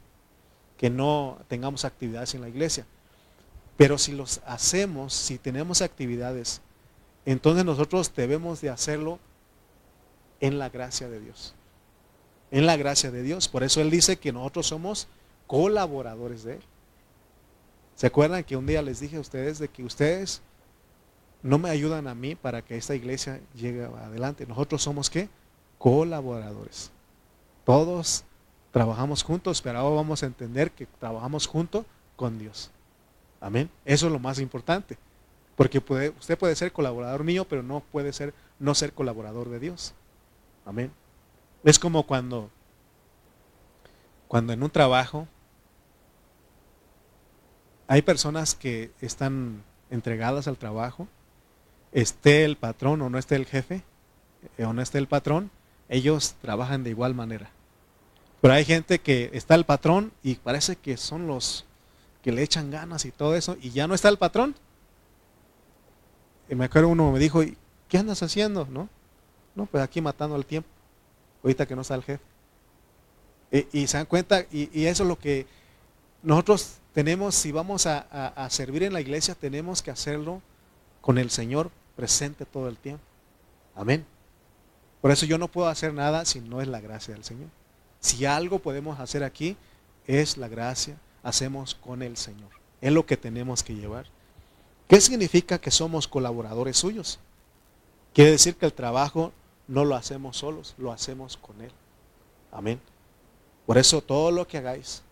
[0.77, 2.85] que no tengamos actividades en la iglesia.
[3.77, 6.61] Pero si los hacemos, si tenemos actividades,
[7.25, 9.19] entonces nosotros debemos de hacerlo
[10.39, 11.53] en la gracia de Dios.
[12.51, 13.47] En la gracia de Dios.
[13.47, 15.07] Por eso Él dice que nosotros somos
[15.47, 16.61] colaboradores de Él.
[17.95, 20.41] ¿Se acuerdan que un día les dije a ustedes de que ustedes
[21.41, 24.45] no me ayudan a mí para que esta iglesia llegue adelante?
[24.45, 25.29] Nosotros somos qué?
[25.77, 26.91] Colaboradores.
[27.63, 28.25] Todos
[28.71, 31.85] trabajamos juntos, pero ahora vamos a entender que trabajamos juntos
[32.15, 32.71] con Dios.
[33.39, 33.69] Amén.
[33.85, 34.97] Eso es lo más importante.
[35.55, 39.93] Porque usted puede ser colaborador mío, pero no puede ser no ser colaborador de Dios.
[40.65, 40.91] Amén.
[41.63, 42.49] Es como cuando,
[44.27, 45.27] cuando en un trabajo
[47.87, 51.07] hay personas que están entregadas al trabajo,
[51.91, 53.83] esté el patrón o no esté el jefe,
[54.57, 55.51] eh, o no esté el patrón,
[55.87, 57.51] ellos trabajan de igual manera.
[58.41, 61.65] Pero hay gente que está el patrón y parece que son los
[62.21, 64.55] que le echan ganas y todo eso, y ya no está el patrón.
[66.49, 67.41] Y me acuerdo uno me dijo,
[67.87, 68.67] ¿qué andas haciendo?
[68.69, 68.89] No,
[69.53, 70.69] no pues aquí matando el tiempo,
[71.43, 72.23] ahorita que no está el jefe.
[73.71, 75.47] Y, se dan cuenta, y eso es lo que
[76.23, 80.41] nosotros tenemos, si vamos a, servir en la iglesia, tenemos que hacerlo
[81.01, 83.03] con el Señor presente todo el tiempo.
[83.75, 84.05] Amén.
[85.01, 87.49] Por eso yo no puedo hacer nada si no es la gracia del Señor.
[87.99, 89.57] Si algo podemos hacer aquí,
[90.07, 92.49] es la gracia, hacemos con el Señor.
[92.79, 94.05] Es lo que tenemos que llevar.
[94.87, 97.19] ¿Qué significa que somos colaboradores suyos?
[98.13, 99.33] Quiere decir que el trabajo
[99.67, 101.73] no lo hacemos solos, lo hacemos con Él.
[102.53, 102.79] Amén.
[103.65, 105.03] Por eso todo lo que hagáis,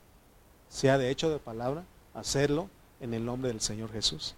[0.73, 1.83] sea de hecho de palabra,
[2.15, 2.67] hacerlo
[2.99, 4.33] en el nombre del Señor Jesús.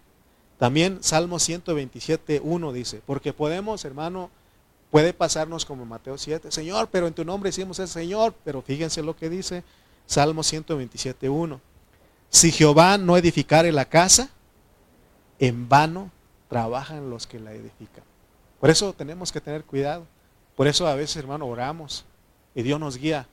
[0.59, 4.29] También Salmo 127, 1 dice, porque podemos, hermano,
[4.91, 9.01] puede pasarnos como Mateo 7, Señor, pero en tu nombre hicimos el Señor, pero fíjense
[9.01, 9.63] lo que dice
[10.07, 11.61] Salmo 127, 1.
[12.29, 14.29] Si Jehová no edificare la casa,
[15.39, 16.11] en vano
[16.49, 18.03] trabajan los que la edifican.
[18.59, 20.05] Por eso tenemos que tener cuidado.
[20.57, 22.03] Por eso a veces, hermano, oramos
[22.53, 23.25] y Dios nos guía.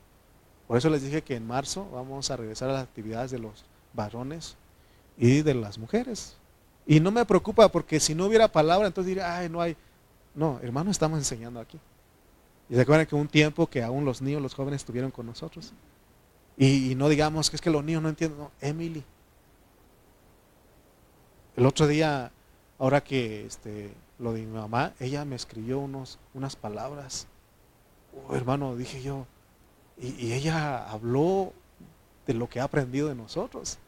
[0.72, 3.66] Por eso les dije que en marzo vamos a regresar a las actividades de los
[3.92, 4.56] varones
[5.18, 6.38] y de las mujeres.
[6.86, 9.76] Y no me preocupa porque si no hubiera palabra, entonces diría, ay, no hay.
[10.34, 11.78] No, hermano, estamos enseñando aquí.
[12.70, 15.74] Y se acuerdan que un tiempo que aún los niños, los jóvenes estuvieron con nosotros.
[16.56, 18.38] Y, no digamos que es que los niños no entienden.
[18.38, 19.04] No, Emily.
[21.54, 22.32] El otro día,
[22.78, 27.26] ahora que este, lo de mi mamá, ella me escribió unos, unas palabras.
[28.26, 29.26] Oh, hermano, dije yo,
[29.98, 31.52] y, ella habló
[32.26, 33.78] de lo que ha aprendido de nosotros.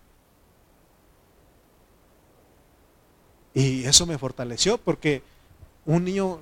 [3.52, 5.22] Y eso me fortaleció porque
[5.86, 6.40] un niño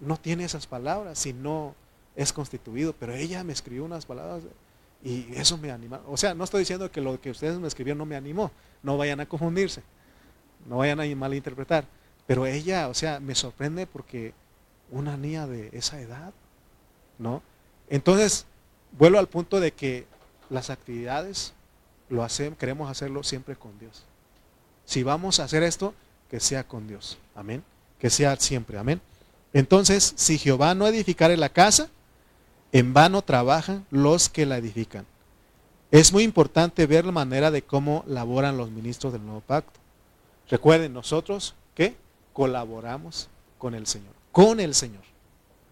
[0.00, 1.74] no tiene esas palabras si no
[2.16, 4.42] es constituido, pero ella me escribió unas palabras
[5.04, 6.00] y eso me animó.
[6.08, 8.50] O sea, no estoy diciendo que lo que ustedes me escribieron no me animó,
[8.82, 9.82] no vayan a confundirse,
[10.66, 11.86] no vayan a malinterpretar,
[12.26, 14.34] pero ella, o sea, me sorprende porque
[14.90, 16.32] una niña de esa edad,
[17.18, 17.42] ¿no?
[17.88, 18.46] Entonces,
[18.98, 20.06] vuelvo al punto de que
[20.50, 21.52] las actividades
[22.08, 24.04] lo hacemos, queremos hacerlo siempre con Dios.
[24.84, 25.94] Si vamos a hacer esto,
[26.30, 27.18] que sea con Dios.
[27.34, 27.62] Amén.
[27.98, 28.78] Que sea siempre.
[28.78, 29.00] Amén.
[29.52, 31.88] Entonces, si Jehová no edificare la casa,
[32.72, 35.06] en vano trabajan los que la edifican.
[35.90, 39.78] Es muy importante ver la manera de cómo laboran los ministros del nuevo pacto.
[40.48, 41.96] Recuerden, nosotros que
[42.32, 43.28] colaboramos
[43.58, 44.12] con el Señor.
[44.32, 45.02] Con el Señor.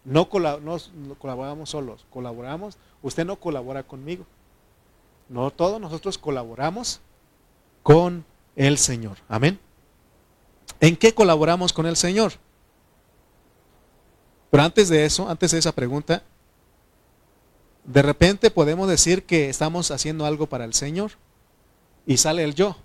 [0.03, 2.77] No, colaboramos solos, colaboramos.
[3.05, 4.25] Usted no colabora conmigo.
[5.29, 7.01] No, todos nosotros colaboramos
[7.83, 8.25] con
[8.55, 9.17] el Señor.
[9.29, 9.59] Amén.
[10.79, 12.33] ¿En qué colaboramos con el Señor?
[14.49, 16.23] Pero antes de eso, antes de esa pregunta,
[17.83, 21.11] de repente podemos decir que estamos haciendo algo para el Señor
[22.07, 22.75] y sale el yo.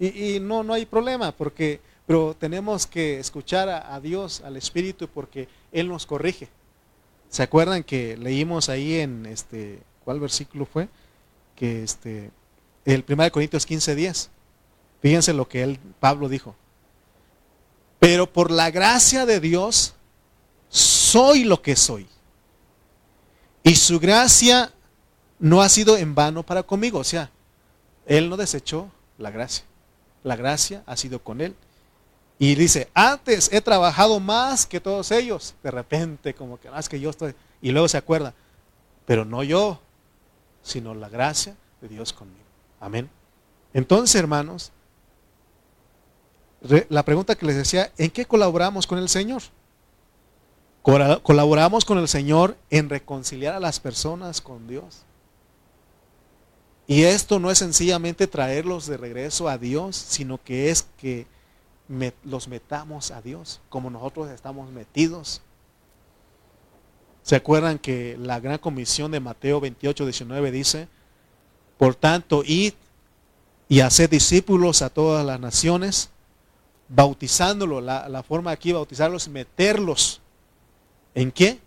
[0.00, 5.48] Y, no, no hay problema, porque pero tenemos que escuchar a, Dios, al Espíritu, porque
[5.70, 6.48] Él nos corrige.
[7.28, 10.88] ¿Se acuerdan que leímos ahí en este, ¿cuál versículo fue?
[11.54, 12.30] Que este,
[12.84, 14.30] el 1 Corintios 15, 10.
[15.02, 16.54] Fíjense lo que él, Pablo dijo.
[17.98, 19.94] Pero por la gracia de Dios,
[20.68, 22.06] soy lo que soy.
[23.62, 24.72] Y su gracia
[25.38, 26.98] no ha sido en vano para conmigo.
[26.98, 27.30] O sea,
[28.06, 29.64] Él no desechó la gracia.
[30.22, 31.56] La gracia ha sido con Él.
[32.38, 35.54] Y dice, antes he trabajado más que todos ellos.
[35.62, 37.34] De repente, como que ah, que yo estoy.
[37.62, 38.34] Y luego se acuerda,
[39.06, 39.80] pero no yo,
[40.62, 42.44] sino la gracia de Dios conmigo.
[42.80, 43.08] Amén.
[43.72, 44.72] Entonces, hermanos,
[46.88, 49.42] la pregunta que les decía, ¿en qué colaboramos con el Señor?
[50.82, 55.02] Colaboramos con el Señor en reconciliar a las personas con Dios.
[56.86, 61.26] Y esto no es sencillamente traerlos de regreso a Dios, sino que es que
[62.24, 65.42] los metamos a Dios, como nosotros estamos metidos.
[67.22, 70.88] ¿Se acuerdan que la gran comisión de Mateo 28, 19 dice,
[71.78, 72.74] por tanto, id
[73.68, 76.10] y haced discípulos a todas las naciones,
[76.88, 80.20] bautizándolos, la, la forma aquí bautizarlos, meterlos
[81.16, 81.58] ¿En qué?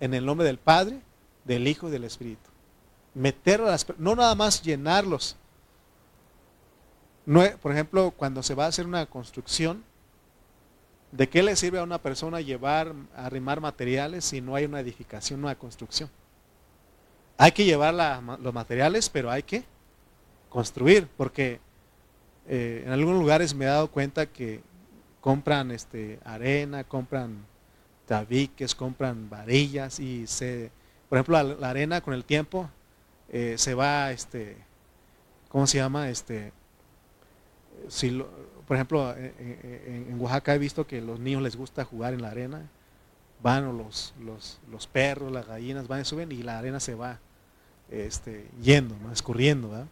[0.00, 0.98] En el nombre del Padre,
[1.44, 2.50] del Hijo y del Espíritu.
[3.12, 5.36] Meterlos, no nada más llenarlos.
[7.24, 9.82] Por ejemplo, cuando se va a hacer una construcción,
[11.10, 15.40] ¿de qué le sirve a una persona llevar, arrimar materiales si no hay una edificación,
[15.42, 16.10] una construcción?
[17.38, 17.94] Hay que llevar
[18.40, 19.64] los materiales, pero hay que
[20.50, 21.60] construir, porque
[22.46, 24.60] eh, en algunos lugares me he dado cuenta que
[25.20, 27.46] compran este, arena, compran
[28.06, 30.70] tabiques, compran varillas y se,
[31.08, 32.68] por ejemplo, la, arena con el tiempo
[33.30, 34.58] eh, se va, este,
[35.48, 36.10] ¿cómo se llama?
[36.10, 36.52] Este,
[37.88, 38.22] si
[38.66, 42.62] por ejemplo, en, Oaxaca he visto que los niños les gusta jugar en la arena,
[43.42, 47.18] van los, los, los perros, las gallinas van y suben y la arena se va
[47.90, 49.12] este, yendo, ¿no?
[49.12, 49.86] escurriendo.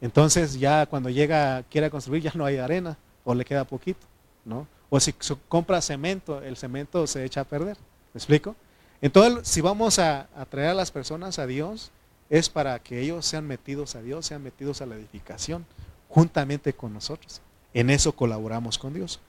[0.00, 4.06] Entonces ya cuando llega, quiere construir, ya no hay arena o le queda poquito.
[4.44, 4.66] ¿no?
[4.90, 5.14] O si
[5.48, 7.76] compra cemento, el cemento se echa a perder.
[8.12, 8.54] ¿Me explico?
[9.00, 11.90] Entonces, si vamos a, traer a las personas a Dios,
[12.30, 15.66] es para que ellos sean metidos a Dios, sean metidos a la edificación,
[16.14, 17.40] juntamente con nosotros.
[17.72, 19.20] En eso colaboramos con Dios.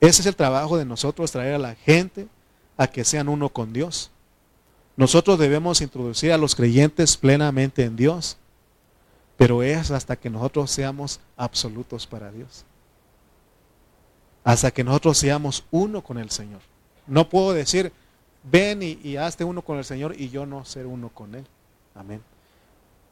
[0.00, 2.28] Ese es el trabajo de nosotros, traer a la gente
[2.76, 4.10] a que sean uno con Dios.
[4.96, 8.36] Nosotros debemos introducir a los creyentes plenamente en Dios,
[9.36, 12.64] pero es hasta que nosotros seamos absolutos para Dios
[14.46, 16.60] hasta que nosotros seamos uno con el Señor.
[17.08, 17.92] No puedo decir,
[18.44, 21.44] ven y, hazte uno con el Señor y yo no ser uno con Él.
[21.96, 22.22] Amén.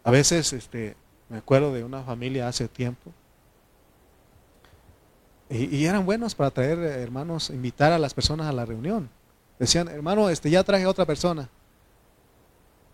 [0.04, 0.94] A veces este,
[1.28, 3.12] me acuerdo de una familia hace tiempo
[5.50, 9.08] y, eran buenos para traer hermanos, invitar a las personas a la reunión.
[9.58, 11.48] Decían, hermano, este, ya traje a otra persona.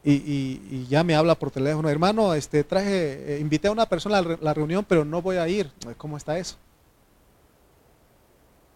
[0.03, 4.23] Y, ya me habla por teléfono, hermano, este, traje, eh, invité a una persona a
[4.23, 5.71] la reunión, pero no voy a ir.
[5.97, 6.57] ¿Cómo está eso?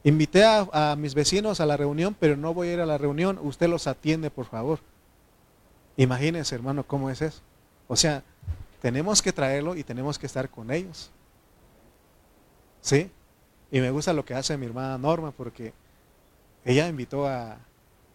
[0.04, 3.38] Invité a, mis vecinos a la reunión, pero no voy a ir a la reunión.
[3.42, 4.78] Usted los atiende, por favor.
[5.96, 7.40] Imagínense, hermano, cómo es eso.
[7.88, 8.22] O sea,
[8.84, 11.10] tenemos que traerlo y tenemos que estar con ellos.
[12.82, 13.10] ¿Sí?
[13.70, 15.72] Y me gusta lo que hace mi hermana Norma, porque
[16.66, 17.56] ella invitó a,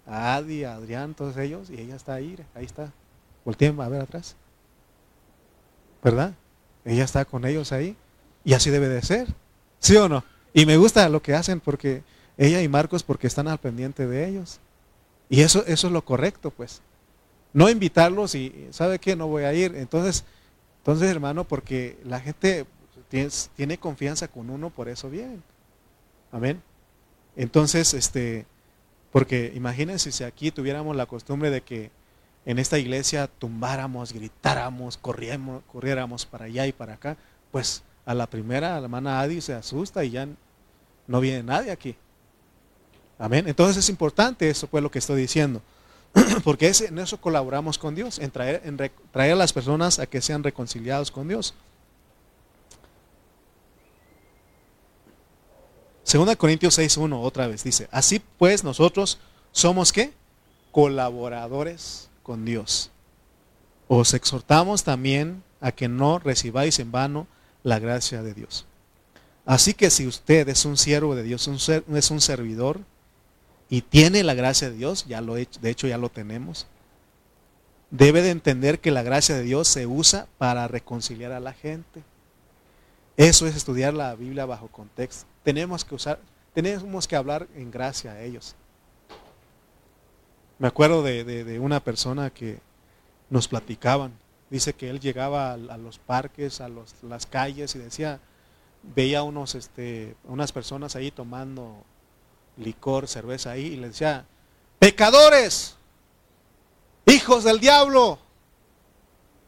[0.06, 2.94] a Adi, a Adrián, todos ellos, y ella está ahí, ahí está.
[3.44, 4.36] Volteen a ver atrás.
[6.04, 6.36] ¿Verdad?
[6.86, 7.98] Ella está con ellos ahí.
[8.44, 9.28] Y así debe de ser.
[9.80, 10.24] ¿Sí o no?
[10.54, 12.04] Y me gusta lo que hacen porque
[12.38, 14.60] ella y Marcos porque están al pendiente de ellos.
[15.30, 16.84] Y eso, eso es lo correcto, pues.
[17.54, 19.16] No invitarlos y, ¿sabe qué?
[19.16, 19.74] No voy a ir.
[19.76, 20.26] Entonces,
[20.92, 22.66] entonces hermano, porque la gente
[23.56, 25.44] tiene, confianza con uno, por eso bien.
[26.32, 26.62] Amén.
[27.36, 28.48] Entonces, este,
[29.12, 31.92] porque imagínense si aquí tuviéramos la costumbre de que
[32.46, 37.18] en esta iglesia tumbáramos, gritáramos, corriéramos, corriéramos para allá y para acá,
[37.52, 40.28] pues a la primera, la hermana Adi se asusta y ya
[41.06, 41.96] no viene nadie aquí.
[43.20, 43.48] Amén.
[43.48, 45.62] Entonces es importante eso, pues lo que estoy diciendo.
[46.43, 48.78] Porque en eso colaboramos con Dios, en traer, en
[49.12, 51.53] traer a las personas a que sean reconciliados con Dios.
[56.03, 59.20] Segunda Corintios 6.1 otra vez dice, así pues nosotros
[59.51, 60.12] somos qué?
[60.72, 62.89] Colaboradores con Dios.
[63.88, 67.28] Os exhortamos también a que no recibáis en vano
[67.62, 68.66] la gracia de Dios.
[69.45, 72.80] Así que si usted es un siervo de Dios, es un servidor
[73.70, 76.68] y tiene la gracia de Dios, ya lo de hecho ya lo tenemos,
[77.92, 82.04] debe de entender que la gracia de Dios se usa para reconciliar a la gente.
[83.18, 85.26] Eso es estudiar la Biblia bajo contexto.
[85.44, 86.20] Tenemos que usar,
[86.54, 88.56] tenemos que hablar en gracia a ellos.
[90.58, 92.60] Me acuerdo de una persona que
[93.30, 94.14] nos platicaban
[94.50, 96.70] Dice que él llegaba a, los parques, a
[97.04, 98.20] las calles y decía,
[98.96, 101.84] veía unos, este, unas personas ahí tomando
[102.60, 104.26] licor, cerveza ahí y le decía,
[104.78, 105.76] pecadores,
[107.05, 108.20] hijos del diablo,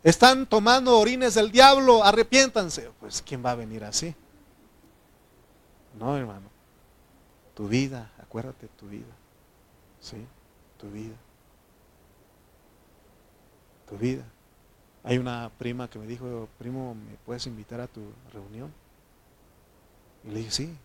[0.03, 2.89] están tomando orines del diablo, arrepiéntanse.
[2.99, 4.16] Pues ¿quién va a venir así?
[5.99, 6.49] No, hermano.
[7.53, 9.14] Tu vida, acuérdate tu vida.
[9.99, 10.26] ¿Sí?
[10.80, 11.16] Tu vida.
[13.88, 14.24] Tu vida.
[15.03, 18.01] Hay una prima que me dijo, primo, ¿me puedes invitar a tu
[18.34, 18.74] reunión?
[20.24, 20.78] Y le dije, sí.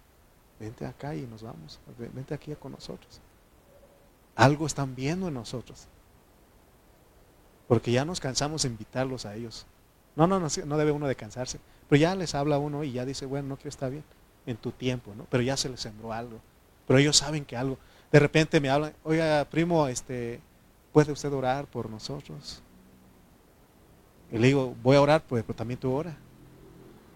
[0.59, 3.21] Vente acá y nos vamos, vente aquí con nosotros.
[4.35, 5.87] Algo están viendo en nosotros.
[7.69, 9.67] Porque ya nos cansamos de invitarlos a ellos.
[10.15, 11.59] No, no, no, no debe uno de cansarse.
[11.89, 14.05] Pero ya les habla uno y ya dice, bueno, no quiero estar bien
[14.47, 15.27] en tu tiempo, ¿no?
[15.31, 16.41] Pero ya se les sembró algo.
[16.87, 17.79] Pero ellos saben que algo.
[18.13, 20.41] De repente me hablan, oiga, primo, este,
[20.93, 22.63] ¿puede usted orar por nosotros?
[24.31, 26.17] Y le digo, voy a orar, pues, pero también tú ora.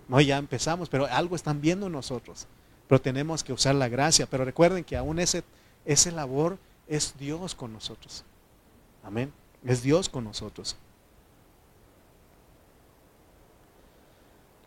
[0.09, 2.47] No, ya empezamos, pero algo están viendo en nosotros.
[2.91, 4.26] Pero tenemos que usar la gracia.
[4.26, 5.45] Pero recuerden que aún ese,
[5.84, 8.24] ese labor es Dios con nosotros.
[9.05, 9.32] Amén.
[9.64, 10.74] Es Dios con nosotros.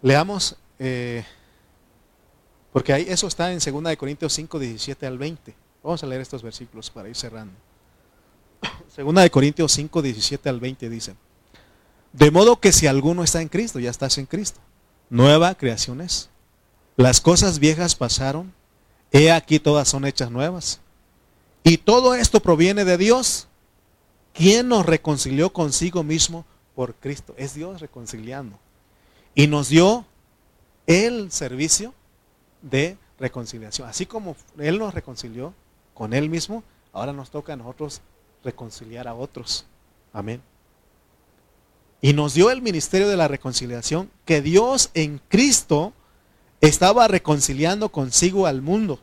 [0.02, 1.26] Leamos, eh,
[2.72, 5.54] porque ahí, eso está en 2 Corintios 5, 17 al 20.
[5.84, 7.54] Vamos a leer estos versículos para ir cerrando.
[8.96, 11.14] 2 Corintios 5, 17 al 20 dice,
[12.14, 14.62] de modo que si alguno está en Cristo, ya estás en Cristo.
[15.10, 16.30] Nueva creación es.
[16.96, 18.54] Las cosas viejas pasaron,
[19.12, 20.80] he aquí todas son hechas nuevas.
[21.64, 23.48] Y todo esto proviene de Dios,
[24.34, 27.34] quien nos reconcilió consigo mismo por Cristo.
[27.38, 28.60] Es Dios reconciliando.
[29.34, 30.06] Y nos dio
[30.86, 31.94] el servicio
[32.62, 33.88] de reconciliación.
[33.88, 35.54] Así como Él nos reconcilió
[35.94, 38.02] con Él mismo, ahora nos toca a nosotros
[38.44, 39.66] reconciliar a otros.
[40.12, 40.42] Amén.
[42.02, 45.94] Y nos dio el ministerio de la reconciliación que Dios en Cristo
[46.68, 49.02] estaba reconciliando consigo al mundo,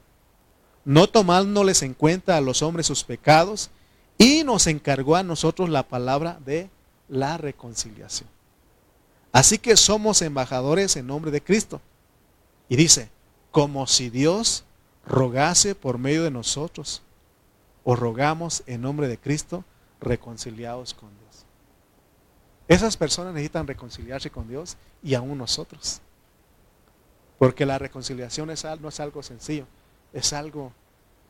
[0.86, 3.68] no tomándoles en cuenta a los hombres sus pecados,
[4.16, 6.70] y nos encargó a nosotros la palabra de
[7.10, 8.30] la reconciliación.
[9.30, 11.82] Así que somos embajadores en nombre de Cristo.
[12.70, 13.10] Y dice,
[13.50, 14.64] como si Dios
[15.06, 17.02] rogase por medio de nosotros,
[17.84, 19.64] o rogamos en nombre de Cristo,
[20.00, 21.44] reconciliados con Dios.
[22.68, 26.00] Esas personas necesitan reconciliarse con Dios y aún nosotros.
[27.40, 29.64] Porque la reconciliación es, no es algo sencillo,
[30.12, 30.74] es algo,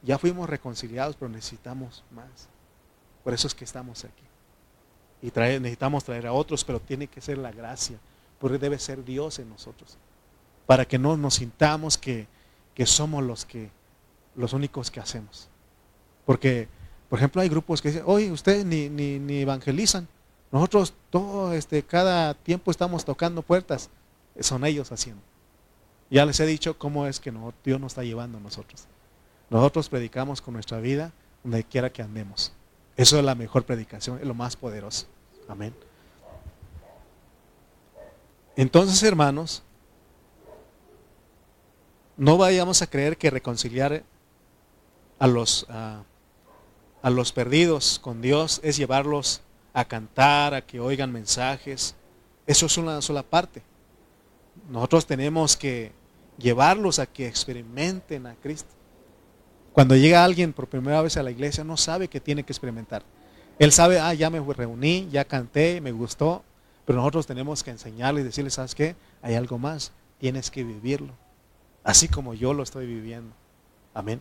[0.02, 2.48] ya fuimos reconciliados, pero necesitamos más.
[3.22, 4.24] Por eso es que estamos aquí.
[5.22, 5.30] Y
[5.61, 7.96] necesitamos traer a otros, pero tiene que ser la gracia,
[8.40, 9.98] porque debe ser Dios en nosotros.
[10.66, 12.26] Para que no nos sintamos que,
[12.86, 13.70] somos los que
[14.34, 15.48] los únicos que hacemos.
[16.26, 16.66] Porque,
[17.08, 20.08] por ejemplo, hay grupos que dicen, oye, ustedes ni, ni, ni evangelizan.
[20.50, 23.90] Nosotros todo este cada tiempo estamos tocando puertas,
[24.40, 25.30] son ellos haciendo.
[26.11, 27.32] Ya les he dicho cómo es que
[27.64, 28.86] Dios nos está llevando a nosotros.
[29.48, 31.12] Nosotros predicamos con nuestra vida
[31.44, 32.52] donde quiera que andemos.
[32.96, 35.06] Eso es la mejor predicación, es lo más poderoso.
[35.48, 35.72] Amén.
[38.56, 39.62] Entonces, hermanos,
[42.16, 44.02] no vayamos a creer que reconciliar
[45.18, 49.42] a los, a los perdidos con Dios es llevarlos
[49.72, 51.94] a cantar, a que oigan mensajes.
[52.46, 53.62] Eso es una sola parte.
[54.68, 55.92] Nosotros tenemos que
[56.41, 58.70] llevarlos a que experimenten a Cristo.
[59.72, 63.03] Cuando llega alguien por primera vez a la iglesia, no sabe que tiene que experimentar.
[63.59, 66.43] Él sabe, ah, ya me reuní, ya canté, me gustó,
[66.84, 68.97] pero nosotros tenemos que enseñarle y decirle, ¿sabes qué?
[69.22, 71.12] Hay algo más, tienes que vivirlo,
[71.84, 73.34] así como yo lo estoy viviendo.
[73.95, 74.20] Amén.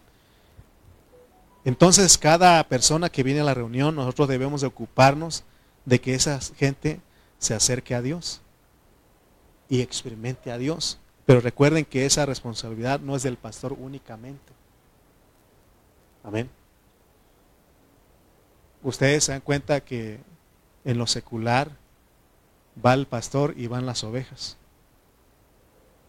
[1.66, 5.44] Entonces, cada persona que viene a la reunión, nosotros debemos de ocuparnos
[5.86, 7.00] de que esa gente
[7.38, 8.42] se acerque a Dios
[9.70, 11.00] y experimente a Dios.
[11.30, 14.52] Pero recuerden que esa responsabilidad no es del pastor únicamente.
[16.24, 16.50] Amén.
[18.82, 20.22] Ustedes se dan cuenta que
[20.86, 21.70] en lo secular
[22.84, 24.58] va el pastor y van las ovejas.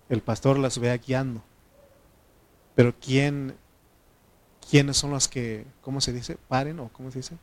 [0.09, 1.43] El pastor las ve guiando.
[2.75, 3.59] Pero ¿quién
[4.71, 6.39] ¿quiénes son las que, ¿cómo se dice?
[6.49, 7.37] Paren o ¿cómo se dice?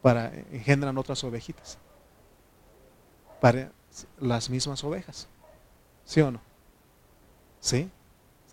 [0.00, 1.76] Para engendran otras ovejitas.
[3.38, 3.70] Para
[4.18, 5.28] las mismas ovejas.
[6.06, 6.51] ¿Sí o no?
[7.62, 7.88] ¿Sí?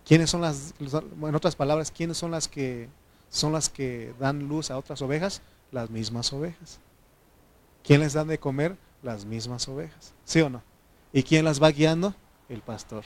[0.06, 2.88] ¿Quiénes son las, en otras palabras, quiénes son las que
[3.28, 5.42] son las que dan luz a otras ovejas?
[5.70, 6.80] Las mismas ovejas.
[7.84, 8.76] ¿Quién les dan de comer?
[9.02, 10.14] Las mismas ovejas.
[10.24, 10.62] ¿Sí o no?
[11.12, 12.14] ¿Y quién las va guiando?
[12.48, 13.04] El pastor.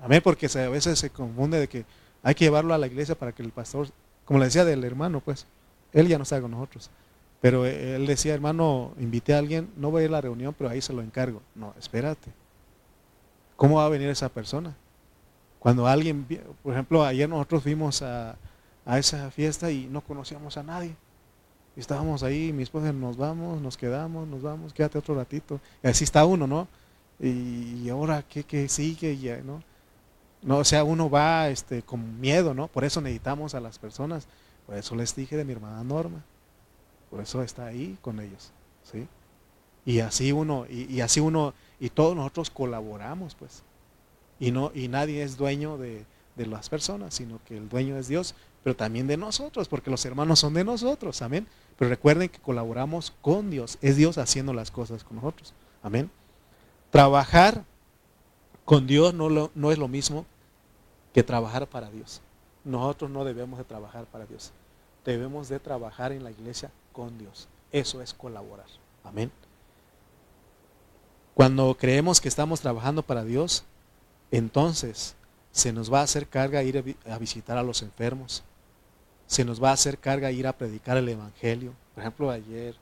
[0.00, 1.84] Amén, porque a veces se confunde de que
[2.24, 3.88] hay que llevarlo a la iglesia para que el pastor
[4.24, 5.46] como le decía del hermano, pues,
[5.92, 6.90] él ya no está con nosotros.
[7.40, 10.70] Pero él decía, hermano, invité a alguien, no voy a ir a la reunión, pero
[10.70, 11.42] ahí se lo encargo.
[11.54, 12.30] No, espérate.
[13.56, 14.76] ¿Cómo va a venir esa persona?
[15.62, 16.26] Cuando alguien,
[16.60, 18.36] por ejemplo, ayer nosotros fuimos a,
[18.84, 20.96] esa fiesta y no conocíamos a nadie.
[21.76, 25.60] estábamos ahí, mi esposa, nos vamos, nos quedamos, nos vamos, quédate otro ratito.
[25.80, 26.66] Y así está uno, ¿no?
[27.20, 29.16] Y, ahora, ¿qué, qué sigue?
[29.16, 29.62] Ya, ¿no?
[30.42, 32.66] No, o sea, uno va este, con miedo, ¿no?
[32.66, 34.26] Por eso necesitamos a las personas.
[34.66, 36.24] Por eso les dije de mi hermana Norma.
[37.08, 38.50] Por eso está ahí con ellos.
[38.82, 39.06] ¿sí?
[39.84, 43.62] Y así uno, y, así uno, y todos nosotros colaboramos, pues.
[44.42, 48.08] Y no, y nadie es dueño de, de las personas, sino que el dueño es
[48.08, 48.34] Dios,
[48.64, 51.46] pero también de nosotros, porque los hermanos son de nosotros, amén.
[51.78, 56.10] Pero recuerden que colaboramos con Dios, es Dios haciendo las cosas con nosotros, amén.
[56.90, 57.62] Trabajar
[58.64, 60.26] con Dios no, no es lo mismo
[61.14, 62.20] que trabajar para Dios.
[62.64, 64.50] Nosotros no debemos de trabajar para Dios,
[65.04, 67.46] debemos de trabajar en la iglesia con Dios.
[67.70, 68.66] Eso es colaborar,
[69.04, 69.30] amén.
[71.32, 73.64] Cuando creemos que estamos trabajando para Dios,
[74.32, 75.14] entonces
[75.52, 78.42] se nos va a hacer carga ir a visitar a los enfermos,
[79.26, 81.72] se nos va a hacer carga ir a predicar el Evangelio.
[81.94, 82.74] Por ejemplo, ayer,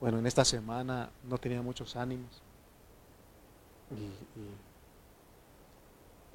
[0.00, 2.42] bueno, en esta semana no tenía muchos ánimos.
[3.90, 4.10] Y,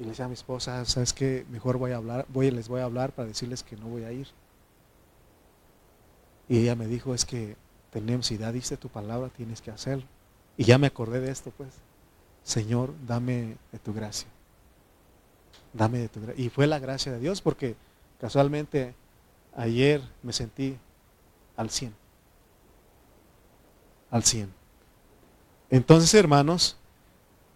[0.04, 1.46] le decía a mi esposa, ¿sabes qué?
[1.50, 4.12] Mejor voy a hablar, voy, les voy a hablar para decirles que no voy a
[4.12, 4.28] ir.
[6.50, 7.56] Y ella me dijo, es que
[7.92, 10.06] tenemos, si ya diste tu palabra, tienes que hacerlo.
[10.58, 11.70] Y ya me acordé de esto, pues.
[12.46, 14.30] Señor, dame de tu gracia.
[15.74, 16.42] Dame de tu gracia.
[16.42, 17.76] Y fue la gracia de Dios porque
[18.22, 18.96] casualmente
[19.58, 20.78] ayer me sentí
[21.58, 21.94] al 100.
[24.12, 24.54] Al 100.
[25.70, 26.78] Entonces, hermanos,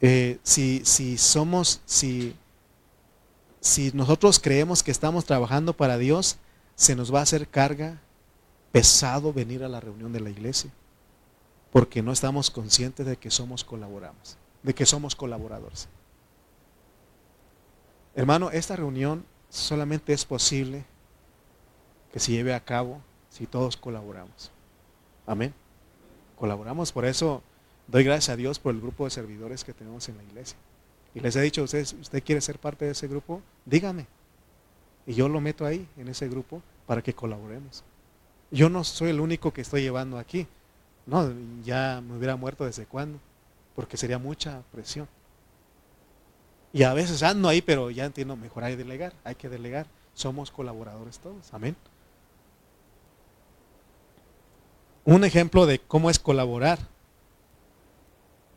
[0.02, 2.36] eh, si, si somos, si,
[3.62, 6.38] si nosotros creemos que estamos trabajando para Dios,
[6.76, 8.02] se nos va a hacer carga
[8.72, 10.72] pesado venir a la reunión de la iglesia,
[11.72, 15.88] porque no estamos conscientes de que somos colaboramos, de que somos colaboradores.
[18.16, 20.84] Hermano, esta reunión solamente es posible
[22.12, 24.52] que se lleve a cabo si todos colaboramos.
[25.26, 25.54] Amén.
[26.38, 27.44] Colaboramos, por eso
[27.88, 30.58] doy gracias a Dios por el grupo de servidores que tenemos en la iglesia.
[31.14, 34.08] Y les he dicho, usted, usted quiere ser parte de ese grupo, dígame.
[35.06, 37.84] Y yo lo meto ahí, en ese grupo, para que colaboremos.
[38.52, 40.48] Yo no soy el único que estoy llevando aquí.
[41.06, 41.32] No,
[41.64, 43.20] ya me hubiera muerto desde cuándo,
[43.80, 45.08] porque sería mucha presión.
[46.74, 49.88] Y a veces ando ahí, pero ya entiendo, mejor hay que delegar, hay que delegar.
[50.14, 51.78] Somos colaboradores todos, amén.
[55.06, 56.78] Un ejemplo de cómo es colaborar.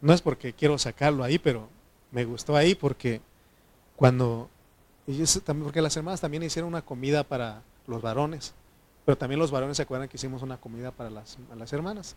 [0.00, 1.68] No es porque quiero sacarlo ahí, pero
[2.10, 3.20] me gustó ahí porque
[3.94, 4.50] cuando,
[5.44, 8.54] también, porque las hermanas también hicieron una comida para los varones,
[9.04, 12.16] pero también los varones se acuerdan que hicimos una comida para las, las hermanas.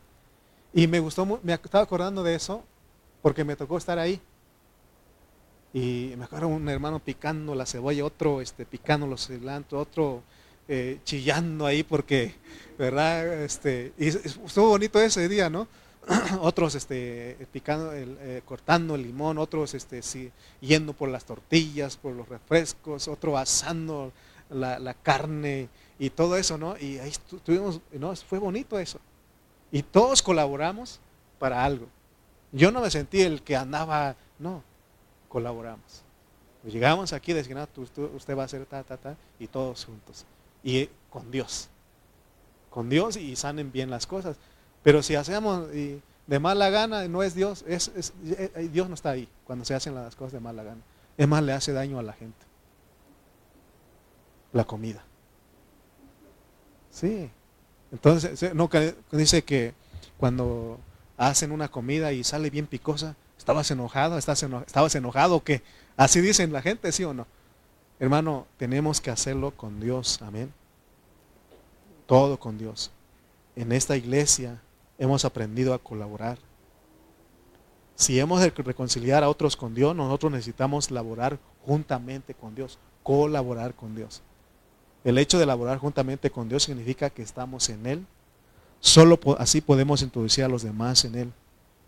[0.73, 2.63] Y me gustó, me estaba acordando de eso
[3.25, 4.21] porque me tocó estar ahí.
[5.73, 10.21] Y me acuerdo un hermano picando la cebolla, otro este, picando los cilantros, otro
[10.67, 12.35] eh, chillando ahí porque,
[12.77, 13.41] ¿verdad?
[13.41, 15.67] Este, y estuvo bonito ese día, ¿no?
[16.41, 22.13] otros este, picando, eh, cortando el limón, otros este, sí, yendo por las tortillas, por
[22.13, 24.13] los refrescos, otro asando
[24.51, 25.67] la, carne
[25.97, 26.77] y todo eso, ¿no?
[26.77, 28.15] Y ahí estuvimos, ¿no?
[28.17, 28.99] Fue bonito eso.
[29.71, 30.99] Y todos colaboramos
[31.39, 31.87] para algo.
[32.51, 34.63] Yo no me sentí el que andaba, no,
[35.27, 36.03] colaboramos.
[36.63, 40.25] Llegamos aquí, decían, usted va a hacer ta, ta, ta, y todos juntos
[40.65, 41.69] y con Dios.
[42.69, 44.35] Con Dios y sanen bien las cosas.
[44.83, 47.89] Pero si hacemos de mala gana, no es Dios, es,
[48.25, 50.81] eh, eh, Dios no está ahí cuando se hacen las cosas de mala gana.
[51.17, 52.45] Es más, le hace daño a la gente.
[54.51, 55.03] La comida.
[56.89, 57.29] Sí.
[57.91, 58.69] Entonces, no,
[59.11, 59.73] dice que
[60.17, 60.79] cuando
[61.17, 64.17] hacen una comida y sale bien picosa, ¿estabas enojado?
[64.17, 65.61] ¿Estabas enojado o qué?
[65.97, 67.27] Así dicen la gente, ¿sí o no?
[67.99, 70.51] Hermano, tenemos que hacerlo con Dios, amén.
[72.05, 72.91] Todo con Dios.
[73.55, 74.61] En esta iglesia
[74.97, 76.37] hemos aprendido a colaborar.
[77.95, 83.73] Si hemos de reconciliar a otros con Dios, nosotros necesitamos laborar juntamente con Dios, colaborar
[83.73, 84.21] con Dios.
[85.05, 88.05] El hecho de laborar juntamente con Dios significa que estamos en Él.
[88.85, 91.33] Solo así podemos introducir a los demás en Él.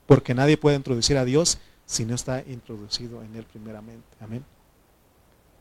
[0.07, 4.07] Porque nadie puede introducir a Dios si no está introducido en Él primeramente.
[4.19, 4.43] Amén.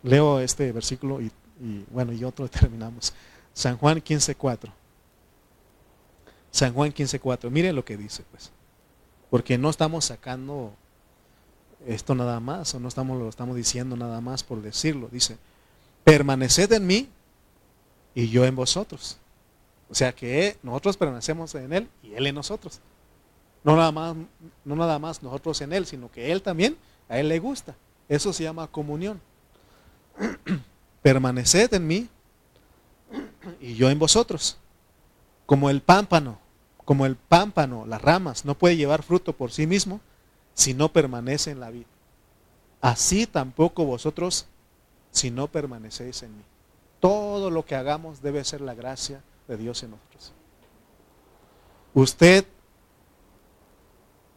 [0.03, 1.31] Leo este versículo y,
[1.91, 3.13] bueno, y otro terminamos.
[3.53, 4.71] San Juan 15.4.
[6.51, 7.51] San Juan 15.4.
[7.51, 8.51] Mire lo que dice, pues.
[9.29, 10.73] Porque no estamos sacando
[11.87, 15.11] esto nada más, o no estamos, lo estamos diciendo nada más por decirlo.
[15.13, 15.37] Dice,
[16.03, 17.11] permaneced en mí
[18.15, 19.19] y yo en vosotros.
[19.89, 22.81] O sea que nosotros permanecemos en Él y Él en nosotros.
[23.63, 24.17] No nada más,
[24.65, 26.77] no nada más nosotros en Él, sino que Él también,
[27.09, 27.77] a Él le gusta.
[28.09, 29.21] Eso se llama comunión.
[31.03, 32.09] permaneced en mí
[33.61, 34.59] y yo en vosotros.
[35.47, 36.39] Como el pámpano,
[36.85, 40.01] como el pámpano, las ramas, no puede llevar fruto por sí mismo
[40.55, 41.87] si no permanece en la vida.
[42.81, 44.47] Así tampoco vosotros
[45.13, 46.43] si no permanecéis en mí.
[46.99, 50.33] Todo lo que hagamos debe ser la gracia de Dios en nosotros.
[51.95, 52.47] Usted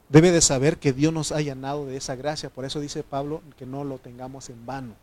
[0.10, 2.50] debe de saber que Dios nos ha llenado de esa gracia.
[2.50, 4.96] Por eso dice Pablo que no lo tengamos en vano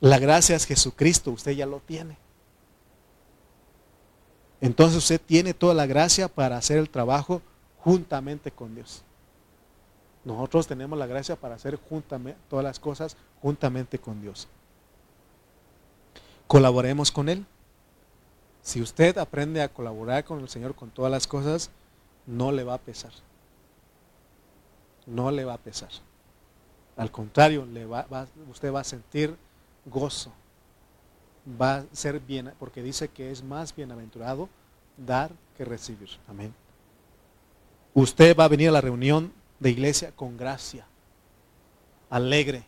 [0.00, 2.16] La gracia es Jesucristo, usted ya lo tiene.
[4.60, 7.42] Entonces usted tiene toda la gracia para hacer el trabajo
[7.78, 9.02] juntamente con Dios.
[10.24, 14.46] Nosotros tenemos la gracia para hacer juntamente, todas las cosas juntamente con Dios.
[16.46, 17.44] Colaboremos con Él.
[18.62, 21.70] Si usted aprende a colaborar con el Señor con todas las cosas,
[22.26, 23.10] no le va a pesar.
[25.04, 25.90] No le va a pesar.
[26.96, 27.66] Al contrario,
[28.48, 29.36] usted va a sentir
[29.84, 30.32] gozo.
[31.60, 34.48] Va a ser bien, porque dice que es más bienaventurado
[34.96, 36.08] dar que recibir.
[36.28, 36.54] Amén.
[37.94, 40.86] Usted va a venir a la reunión de iglesia con gracia,
[42.10, 42.64] alegre.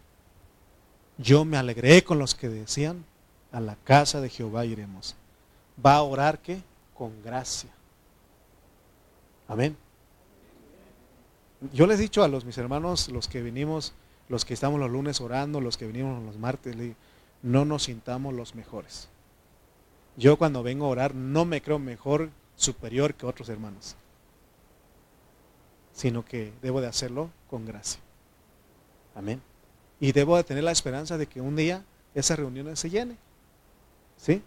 [1.18, 3.04] Yo me alegré con los que decían,
[3.52, 5.14] a la casa de Jehová iremos
[5.84, 6.62] va a orar que
[6.94, 7.70] con gracia.
[9.48, 9.76] Amén.
[11.72, 13.94] Yo les he dicho a los mis hermanos, los que venimos,
[14.28, 16.76] los que estamos los lunes orando, los que venimos los martes,
[17.42, 19.08] no nos sintamos los mejores.
[20.16, 23.96] Yo cuando vengo a orar no me creo mejor, superior que otros hermanos,
[25.92, 28.00] sino que debo de hacerlo con gracia.
[29.14, 29.40] Amén.
[30.00, 33.16] Y debo de tener la esperanza de que un día esa reunión se llene.
[34.16, 34.42] ¿Sí?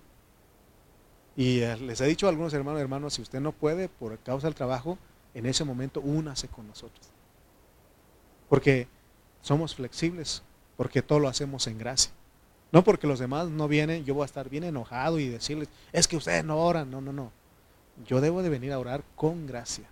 [1.37, 4.47] Y eh, les he dicho a algunos hermanos, hermanos, si usted no puede por causa
[4.47, 4.97] del trabajo,
[5.35, 7.07] en ese momento únase con nosotros.
[8.49, 8.87] Porque
[9.43, 10.41] somos flexibles,
[10.77, 12.11] porque todo lo hacemos en gracia.
[12.71, 16.07] No porque los demás no vienen, yo voy a estar bien enojado y decirles, es
[16.07, 16.89] que ustedes no oran.
[16.89, 17.31] No, no, no.
[18.07, 19.85] Yo debo de venir a orar con gracia.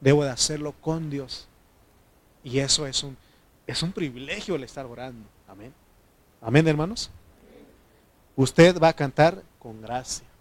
[0.00, 1.48] Debo de hacerlo con Dios.
[2.42, 3.18] Y eso es un,
[3.66, 5.28] es un privilegio el estar orando.
[5.46, 5.74] Amén.
[6.40, 7.10] Amén, hermanos.
[8.36, 10.31] Usted va a cantar con gracia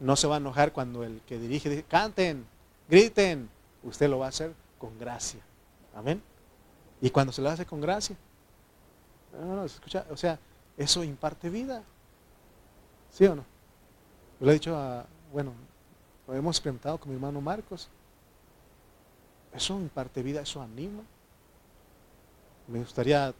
[0.00, 2.46] no se va a enojar cuando el que dirige dice, canten,
[2.88, 3.48] griten.
[3.82, 5.40] Usted lo va a hacer con gracia.
[5.94, 6.22] Amén.
[7.00, 8.16] Y cuando se lo hace con gracia,
[9.64, 10.38] escucha, o sea,
[10.76, 11.82] eso imparte vida.
[13.10, 13.44] ¿Sí o no?
[14.40, 15.52] Yo le he dicho a, bueno,
[16.26, 17.88] lo hemos experimentado con mi hermano Marcos.
[19.52, 21.02] Eso imparte vida, eso anima.
[22.66, 23.34] Me gustaría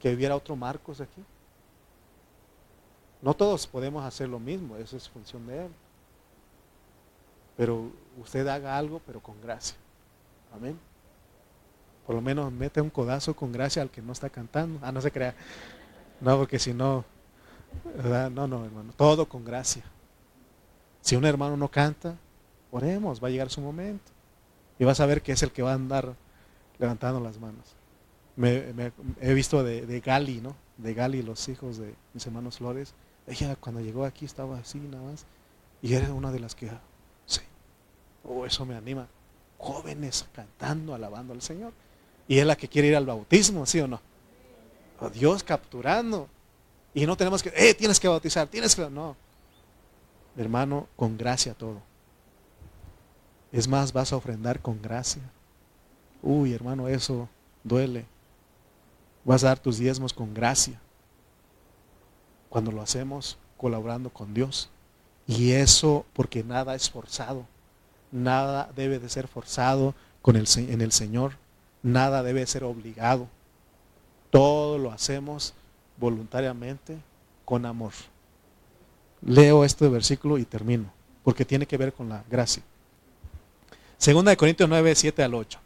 [0.00, 1.22] que hubiera otro Marcos aquí.
[3.22, 5.70] No todos podemos hacer lo mismo, eso es función de Él.
[7.56, 9.76] Pero usted haga algo, pero con gracia.
[10.54, 10.78] Amén.
[12.06, 14.78] Por lo menos mete un codazo con gracia al que no está cantando.
[14.82, 15.34] Ah, no se crea.
[16.20, 17.04] No, porque si no,
[18.30, 19.82] no, no, hermano, todo con gracia.
[21.00, 22.16] Si un hermano no canta,
[22.70, 24.12] oremos, va a llegar su momento.
[24.78, 26.14] Y vas a ver que es el que va a andar
[26.78, 27.74] levantando las manos.
[28.36, 30.54] Me, he visto de, de Gali, ¿no?
[30.76, 32.94] De Gali, los hijos de mis hermanos Flores
[33.26, 35.26] ella cuando llegó aquí estaba así nada más.
[35.82, 36.70] Y era una de las que,
[37.26, 37.40] sí,
[38.24, 39.06] oh, eso me anima.
[39.58, 41.72] Jóvenes cantando, alabando al Señor.
[42.28, 44.00] Y es la que quiere ir al bautismo, ¿sí o no?
[45.00, 46.28] Oh, Dios capturando.
[46.94, 48.88] Y no tenemos que, eh, tienes que bautizar, tienes que...
[48.88, 49.16] No.
[50.36, 51.82] Hermano, con gracia todo.
[53.52, 55.22] Es más, vas a ofrendar con gracia.
[56.22, 57.28] Uy, hermano, eso
[57.64, 58.06] duele.
[59.24, 60.80] Vas a dar tus diezmos con gracia
[62.48, 64.68] cuando lo hacemos colaborando con Dios.
[65.26, 67.46] Y eso porque nada es forzado.
[68.12, 71.32] Nada debe de ser forzado con el, en el Señor.
[71.82, 73.28] Nada debe ser obligado.
[74.30, 75.54] Todo lo hacemos
[75.96, 76.98] voluntariamente
[77.44, 77.92] con amor.
[79.22, 80.92] Leo este versículo y termino,
[81.24, 82.62] porque tiene que ver con la gracia.
[83.98, 85.58] Segunda de Corintios 9, 7 al 8.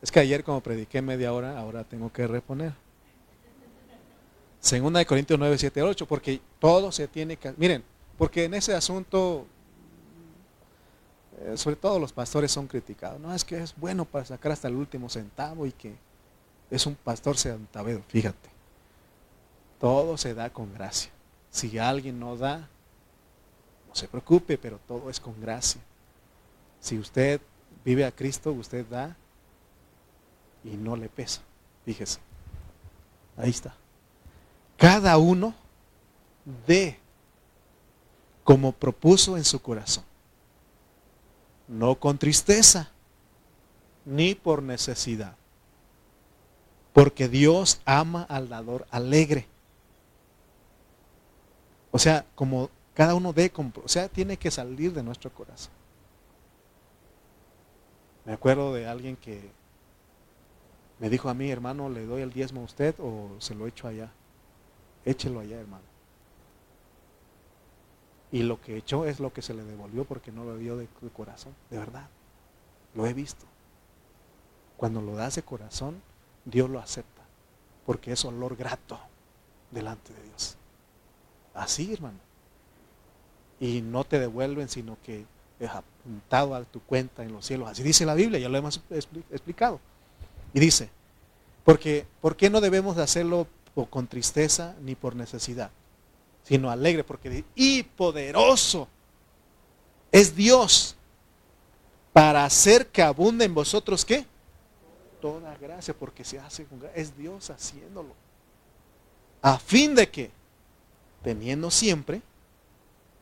[0.00, 2.72] Es que ayer como prediqué media hora, ahora tengo que reponer.
[4.62, 7.52] Segunda de Corintios 9, 7, 8, porque todo se tiene que...
[7.56, 7.82] Miren,
[8.16, 9.44] porque en ese asunto,
[11.40, 13.20] eh, sobre todo los pastores son criticados.
[13.20, 15.96] No, es que es bueno para sacar hasta el último centavo y que
[16.70, 18.50] es un pastor centavero, fíjate.
[19.80, 21.10] Todo se da con gracia.
[21.50, 22.58] Si alguien no da,
[23.88, 25.80] no se preocupe, pero todo es con gracia.
[26.78, 27.40] Si usted
[27.84, 29.16] vive a Cristo, usted da
[30.62, 31.40] y no le pesa.
[31.84, 32.20] Fíjese.
[33.36, 33.74] Ahí está
[34.82, 35.54] cada uno
[36.66, 36.98] dé
[38.42, 40.02] como propuso en su corazón.
[41.68, 42.90] No con tristeza,
[44.04, 45.36] ni por necesidad.
[46.92, 49.46] Porque Dios ama al dador alegre.
[51.92, 55.70] O sea, como cada uno dé, o sea, tiene que salir de nuestro corazón.
[58.24, 59.48] Me acuerdo de alguien que
[60.98, 63.86] me dijo a mí, hermano, ¿le doy el diezmo a usted o se lo echo
[63.86, 64.10] allá?
[65.04, 65.84] Échelo allá, hermano.
[68.30, 70.88] Y lo que echó es lo que se le devolvió porque no lo dio de,
[71.14, 72.08] corazón, de verdad.
[72.94, 73.44] Lo he visto.
[74.78, 76.02] Cuando lo das de corazón,
[76.44, 77.22] Dios lo acepta.
[77.84, 78.98] porque es olor grato
[79.72, 80.56] delante de Dios.
[81.52, 82.18] Así, hermano.
[83.58, 85.26] Y no te devuelven, sino que
[85.58, 87.68] es apuntado a tu cuenta en los cielos.
[87.68, 88.80] Así dice la Biblia, ya lo hemos
[89.30, 89.80] explicado.
[90.54, 90.90] Y dice,
[91.64, 93.02] porque, ¿por qué no debemos de
[93.74, 95.70] hacerlo con tristeza ni por necesidad?
[96.44, 98.88] Sino alegre, porque y poderoso
[100.10, 100.96] es Dios
[102.12, 104.26] para hacer que abunde en vosotros qué?
[105.20, 107.00] Toda gracia, porque se hace con gracia.
[107.00, 108.14] Es Dios haciéndolo.
[109.40, 110.30] A fin de que,
[111.22, 112.22] teniendo siempre,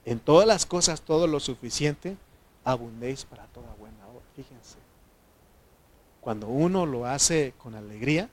[0.04, 2.16] en todas las cosas todo lo suficiente,
[2.64, 4.24] abundéis para toda buena obra.
[4.34, 4.76] Fíjense.
[6.20, 8.28] Cuando uno lo hace con alegría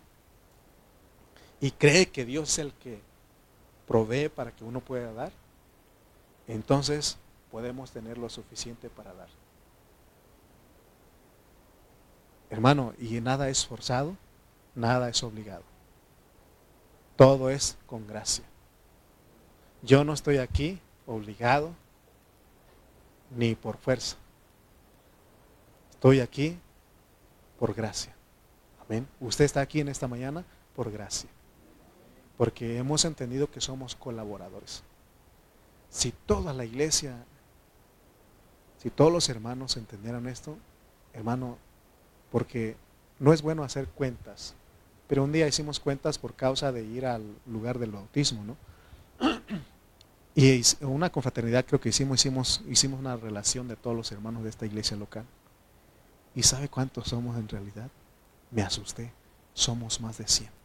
[1.60, 3.00] y cree que Dios es el que
[3.88, 5.32] provee para que uno pueda dar,
[6.48, 7.18] entonces
[7.52, 9.30] podemos tener lo suficiente para dar.
[12.50, 14.16] Hermano, y nada es forzado,
[14.76, 15.64] nada es obligado.
[17.16, 18.46] Todo es con gracia.
[19.82, 21.72] Yo no estoy aquí obligado
[23.36, 24.16] ni por fuerza.
[25.92, 26.58] Estoy aquí
[27.60, 28.14] por gracia.
[28.86, 29.08] Amén.
[29.20, 30.46] Usted está aquí en esta mañana
[30.76, 31.30] por gracia.
[32.38, 34.84] Porque hemos entendido que somos colaboradores.
[35.90, 37.26] Si toda la iglesia,
[38.78, 40.58] si todos los hermanos entendieran esto,
[41.14, 41.58] hermano,
[42.32, 42.76] porque
[43.20, 44.54] no es bueno hacer cuentas.
[45.08, 48.58] Pero un día hicimos cuentas por causa de ir al lugar del bautismo, ¿no?
[50.36, 54.50] Y una confraternidad creo que hicimos, hicimos, hicimos una relación de todos los hermanos de
[54.50, 55.26] esta iglesia local.
[56.36, 57.90] ¿Y sabe cuántos somos en realidad?
[58.52, 59.12] Me asusté.
[59.56, 60.57] Somos más de 100.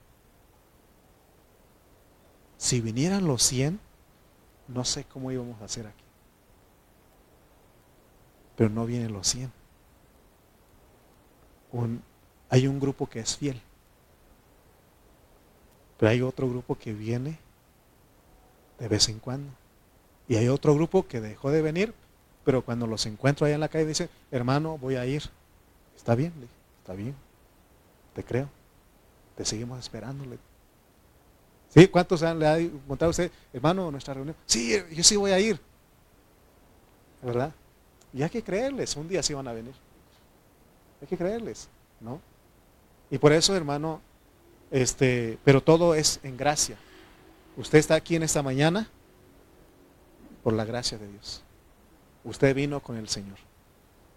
[2.63, 3.81] Si vinieran los 100,
[4.69, 6.05] no sé cómo íbamos a hacer aquí.
[8.55, 9.51] Pero no vienen los 100.
[12.51, 13.61] hay un grupo que es fiel.
[15.99, 17.37] Pero hay otro grupo que viene
[18.79, 19.53] de vez en cuando.
[20.29, 21.93] Y hay otro grupo que dejó de venir,
[22.45, 25.25] pero cuando los encuentro allá en la calle dice, hermano, voy a ir.
[25.97, 26.33] Está bien,
[26.79, 27.17] está bien.
[28.15, 28.49] Te creo.
[29.35, 30.39] Te seguimos esperándole.
[31.75, 31.89] ¿Sí?
[31.89, 34.37] ¿Cuántos le ha contado usted, hermano, nuestra reunión?
[34.45, 35.59] Sí, yo sí voy a ir.
[37.23, 37.53] ¿Verdad?
[38.13, 39.75] Y hay que creerles, un día sí van a venir.
[41.01, 41.69] Hay que creerles,
[42.01, 42.21] ¿no?
[43.11, 44.03] Y por eso, hermano,
[44.71, 46.77] este, pero todo es en gracia.
[47.57, 48.89] Usted está aquí en esta mañana
[50.43, 51.43] por la gracia de Dios.
[52.25, 53.39] Usted vino con el Señor.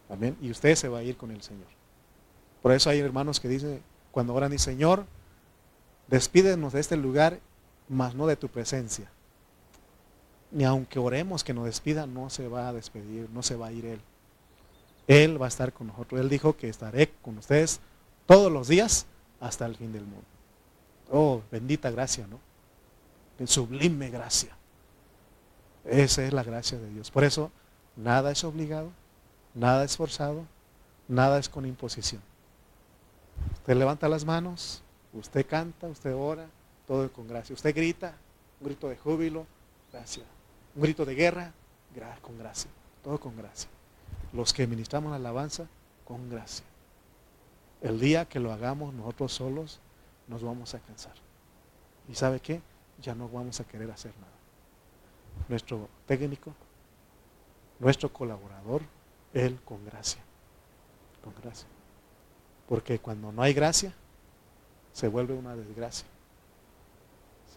[0.10, 0.38] Amén.
[0.42, 1.68] Y usted se va a ir con el Señor.
[2.62, 3.82] Por eso hay hermanos que dicen,
[4.12, 5.06] cuando oran, y Señor,
[6.08, 7.40] despídenos de este lugar,
[7.90, 9.10] mas no de tu presencia.
[10.52, 13.72] Ni aunque oremos que nos despida, no se va a despedir, no se va a
[13.72, 14.02] ir Él.
[15.08, 16.20] Él va a estar con nosotros.
[16.20, 17.80] Él dijo que estaré con ustedes
[18.26, 19.06] todos los días
[19.40, 20.26] hasta el fin del mundo.
[21.12, 22.40] Oh, bendita gracia, ¿no?
[23.46, 24.56] Sublime gracia.
[25.84, 27.12] Esa es la gracia de Dios.
[27.12, 27.52] Por eso,
[27.96, 28.92] nada es obligado,
[29.54, 30.46] nada es forzado,
[31.08, 32.22] nada es con imposición.
[33.54, 34.82] Usted levanta las manos,
[35.16, 36.48] usted canta, usted ora,
[36.88, 37.54] todo con gracia.
[37.54, 38.16] Usted grita,
[38.60, 39.46] un grito de júbilo,
[39.92, 40.24] gracia.
[40.76, 41.54] Un grito de guerra,
[42.22, 42.70] con gracia.
[43.04, 43.70] Todo con gracia.
[44.34, 45.68] Los que ministramos la alabanza,
[46.04, 46.66] con gracia.
[47.82, 49.80] El día que lo hagamos nosotros solos,
[50.28, 51.14] nos vamos a cansar.
[52.10, 52.62] ¿Y sabe qué?
[53.02, 54.32] Ya no vamos a querer hacer nada.
[55.50, 56.54] Nuestro técnico,
[57.80, 58.82] nuestro colaborador,
[59.34, 60.22] él con gracia.
[61.24, 61.68] Con gracia.
[62.68, 63.94] Porque cuando no hay gracia,
[64.96, 66.08] se vuelve una desgracia.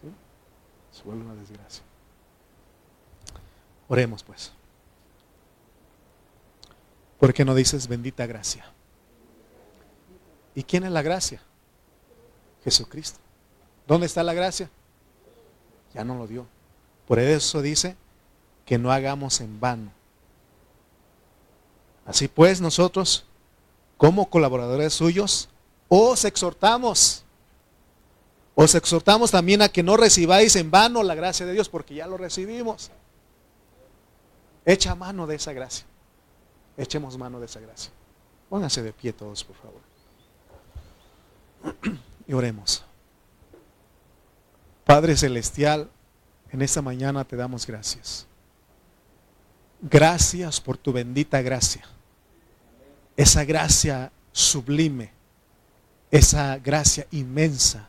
[0.01, 0.09] ¿Sí?
[0.91, 1.81] Se vuelve una desgracia.
[3.87, 4.51] Oremos pues.
[7.17, 8.65] ¿Por qué no dices bendita gracia?
[10.53, 11.41] ¿Y quién es la gracia?
[12.65, 13.19] Jesucristo.
[13.87, 14.69] ¿Dónde está la gracia?
[15.93, 16.45] Ya no lo dio.
[17.07, 17.95] Por eso dice
[18.65, 19.93] que no hagamos en vano.
[22.05, 23.23] Así pues, nosotros,
[23.95, 25.47] como colaboradores suyos,
[25.87, 27.23] os exhortamos.
[28.61, 32.07] Os exhortamos también a que no recibáis en vano la gracia de Dios, porque ya
[32.07, 32.91] lo recibimos.
[34.65, 35.85] Echa mano de esa gracia.
[36.75, 37.89] Echemos mano de esa gracia.
[38.49, 39.79] Pónganse de pie todos, por favor.
[42.27, 42.83] Y oremos.
[44.83, 45.89] Padre Celestial,
[46.51, 48.27] en esta mañana te damos gracias.
[49.81, 51.85] Gracias por tu bendita gracia.
[53.15, 55.13] Esa gracia sublime.
[56.11, 57.88] Esa gracia inmensa.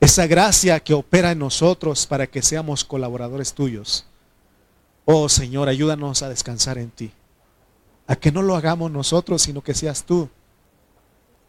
[0.00, 4.06] Esa gracia que opera en nosotros para que seamos colaboradores tuyos.
[5.04, 7.12] Oh Señor, ayúdanos a descansar en ti.
[8.06, 10.28] A que no lo hagamos nosotros, sino que seas tú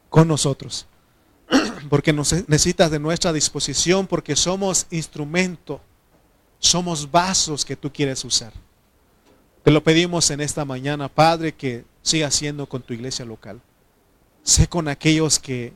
[0.09, 0.87] con nosotros.
[1.89, 5.81] porque nos necesitas de nuestra disposición, porque somos instrumento,
[6.59, 8.53] somos vasos que tú quieres usar.
[9.63, 13.61] Te lo pedimos en esta mañana, Padre, que siga siendo con tu iglesia local.
[14.43, 15.73] Sé con aquellos que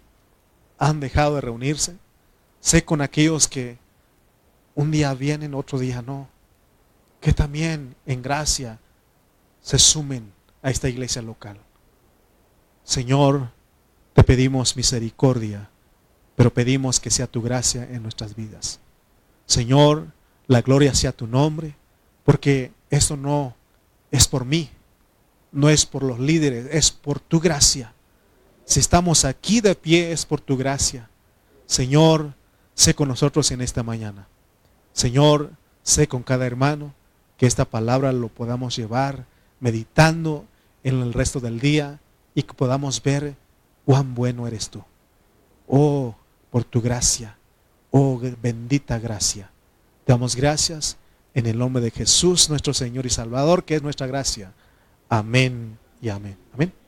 [0.77, 1.97] han dejado de reunirse.
[2.63, 3.77] Sé con aquellos que
[4.73, 6.29] un día vienen, otro día no.
[7.19, 8.79] Que también en gracia
[9.61, 11.57] se sumen a esta iglesia local.
[12.85, 13.49] Señor,
[14.13, 15.69] te pedimos misericordia,
[16.37, 18.79] pero pedimos que sea tu gracia en nuestras vidas.
[19.45, 20.07] Señor,
[20.47, 21.75] la gloria sea tu nombre,
[22.23, 23.55] porque eso no
[24.09, 24.69] es por mí,
[25.51, 27.93] no es por los líderes, es por tu gracia.
[28.63, 31.09] Si estamos aquí de pie es por tu gracia.
[31.65, 32.33] Señor,
[32.73, 34.27] sé con nosotros en esta mañana.
[34.93, 35.51] Señor,
[35.81, 36.93] sé con cada hermano
[37.37, 39.25] que esta palabra lo podamos llevar
[39.59, 40.45] meditando
[40.83, 41.99] en el resto del día
[42.35, 43.35] y que podamos ver
[43.85, 44.83] cuán bueno eres tú.
[45.67, 46.15] Oh,
[46.51, 47.37] por tu gracia.
[47.91, 49.49] Oh, bendita gracia.
[50.05, 50.97] Te damos gracias
[51.33, 54.53] en el nombre de Jesús, nuestro Señor y Salvador, que es nuestra gracia.
[55.09, 56.37] Amén y amén.
[56.53, 56.82] Amén.